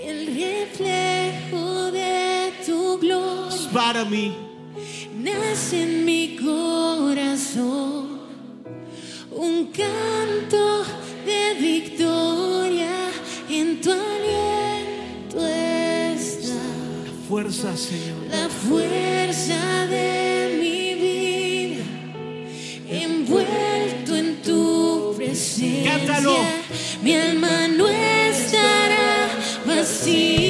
el 0.03 0.25
reflejo 0.27 1.91
de 1.91 2.51
tu 2.65 2.97
gloria. 2.99 3.49
Es 3.55 3.67
para 3.71 4.05
mí. 4.05 4.48
Nace 5.23 5.83
en 5.83 6.05
mi 6.05 6.37
corazón 6.37 8.19
un 9.31 9.67
canto 9.67 10.83
de 11.25 11.53
victoria. 11.59 13.09
En 13.49 13.81
tu 13.81 13.91
aliento 13.91 15.45
está 15.47 16.53
Fuerza, 17.27 17.75
Señor. 17.75 18.17
la 18.31 18.47
fuerza 18.49 19.85
de 19.87 20.57
mi 20.59 20.93
vida, 20.95 21.83
envuelto 22.89 24.15
en 24.15 24.41
tu 24.41 25.13
presencia. 25.17 25.97
Cántalo. 25.97 26.37
Mi 27.03 27.15
alma 27.15 27.67
no 27.67 27.87
estará 27.87 29.29
vacía. 29.65 30.48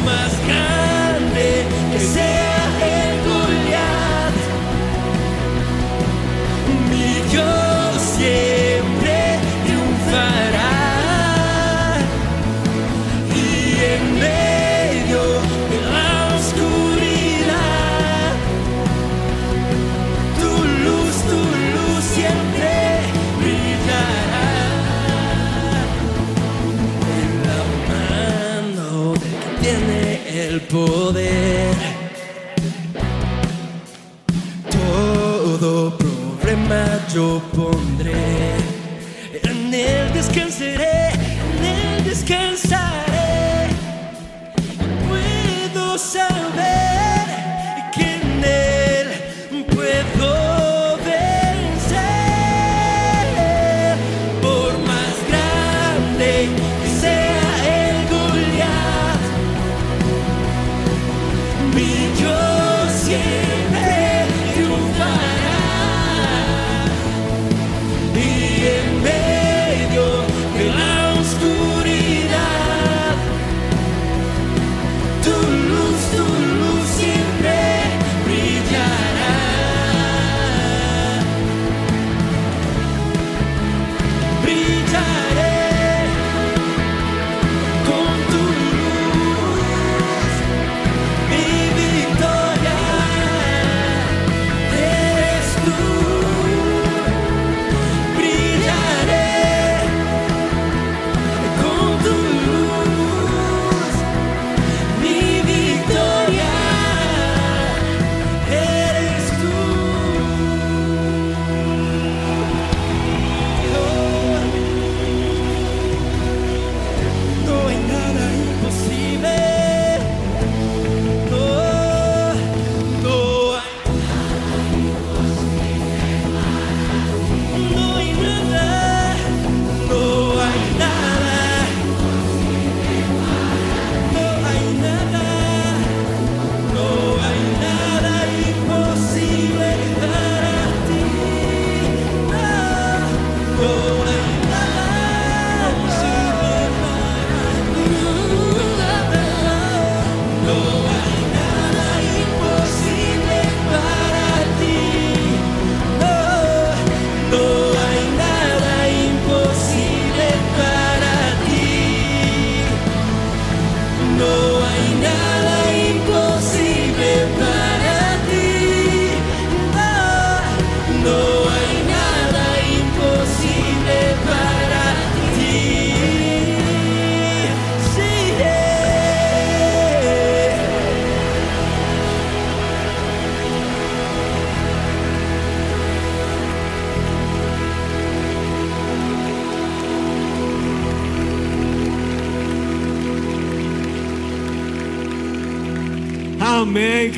Por 0.00 0.04
más 0.04 0.59
pondré, 37.54 38.29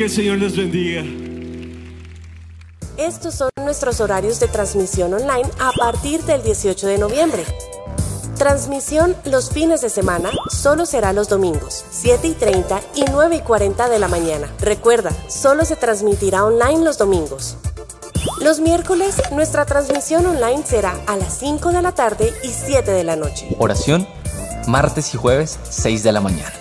que 0.03 0.07
el 0.07 0.11
Señor 0.11 0.39
les 0.39 0.57
bendiga. 0.57 1.05
Estos 2.97 3.37
son 3.37 3.51
nuestros 3.57 4.01
horarios 4.01 4.41
de 4.41 4.49
transmisión 4.49 5.15
online 5.15 5.49
a 5.61 5.71
partir 5.79 6.25
del 6.25 6.43
18 6.43 6.89
de 6.89 6.99
noviembre. 6.99 7.45
transmisión 8.37 9.15
los 9.25 9.51
fines 9.51 9.81
de 9.81 9.89
semana 9.89 10.33
solo 10.51 10.87
será 10.87 11.13
los 11.13 11.29
domingos, 11.29 11.85
7 11.93 12.27
y 12.27 12.33
30 12.33 12.81
y 12.97 13.05
9 13.13 13.37
y 13.37 13.41
40 13.43 13.89
de 13.89 13.99
la 14.01 14.09
mañana. 14.09 14.49
Recuerda, 14.59 15.13
solo 15.29 15.65
se 15.65 15.77
transmitirá 15.77 16.45
online 16.45 16.83
los 16.83 16.99
domingos. 16.99 17.57
Los 18.41 18.59
miércoles, 18.59 19.23
nuestra 19.31 19.67
transmisión 19.67 20.27
online 20.27 20.65
será 20.67 20.99
a 21.07 21.17
las 21.17 21.39
5 21.39 21.71
de 21.71 21.83
la 21.83 21.93
tarde 21.93 22.33
y 22.43 22.49
7 22.49 22.91
de 22.91 23.05
la 23.05 23.15
noche. 23.15 23.55
Oración, 23.61 24.09
martes 24.67 25.15
y 25.15 25.17
jueves, 25.17 25.61
6 25.71 26.03
de 26.03 26.11
la 26.11 26.21
mañana. 26.21 26.53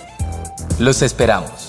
Los 0.78 1.02
esperamos. 1.02 1.61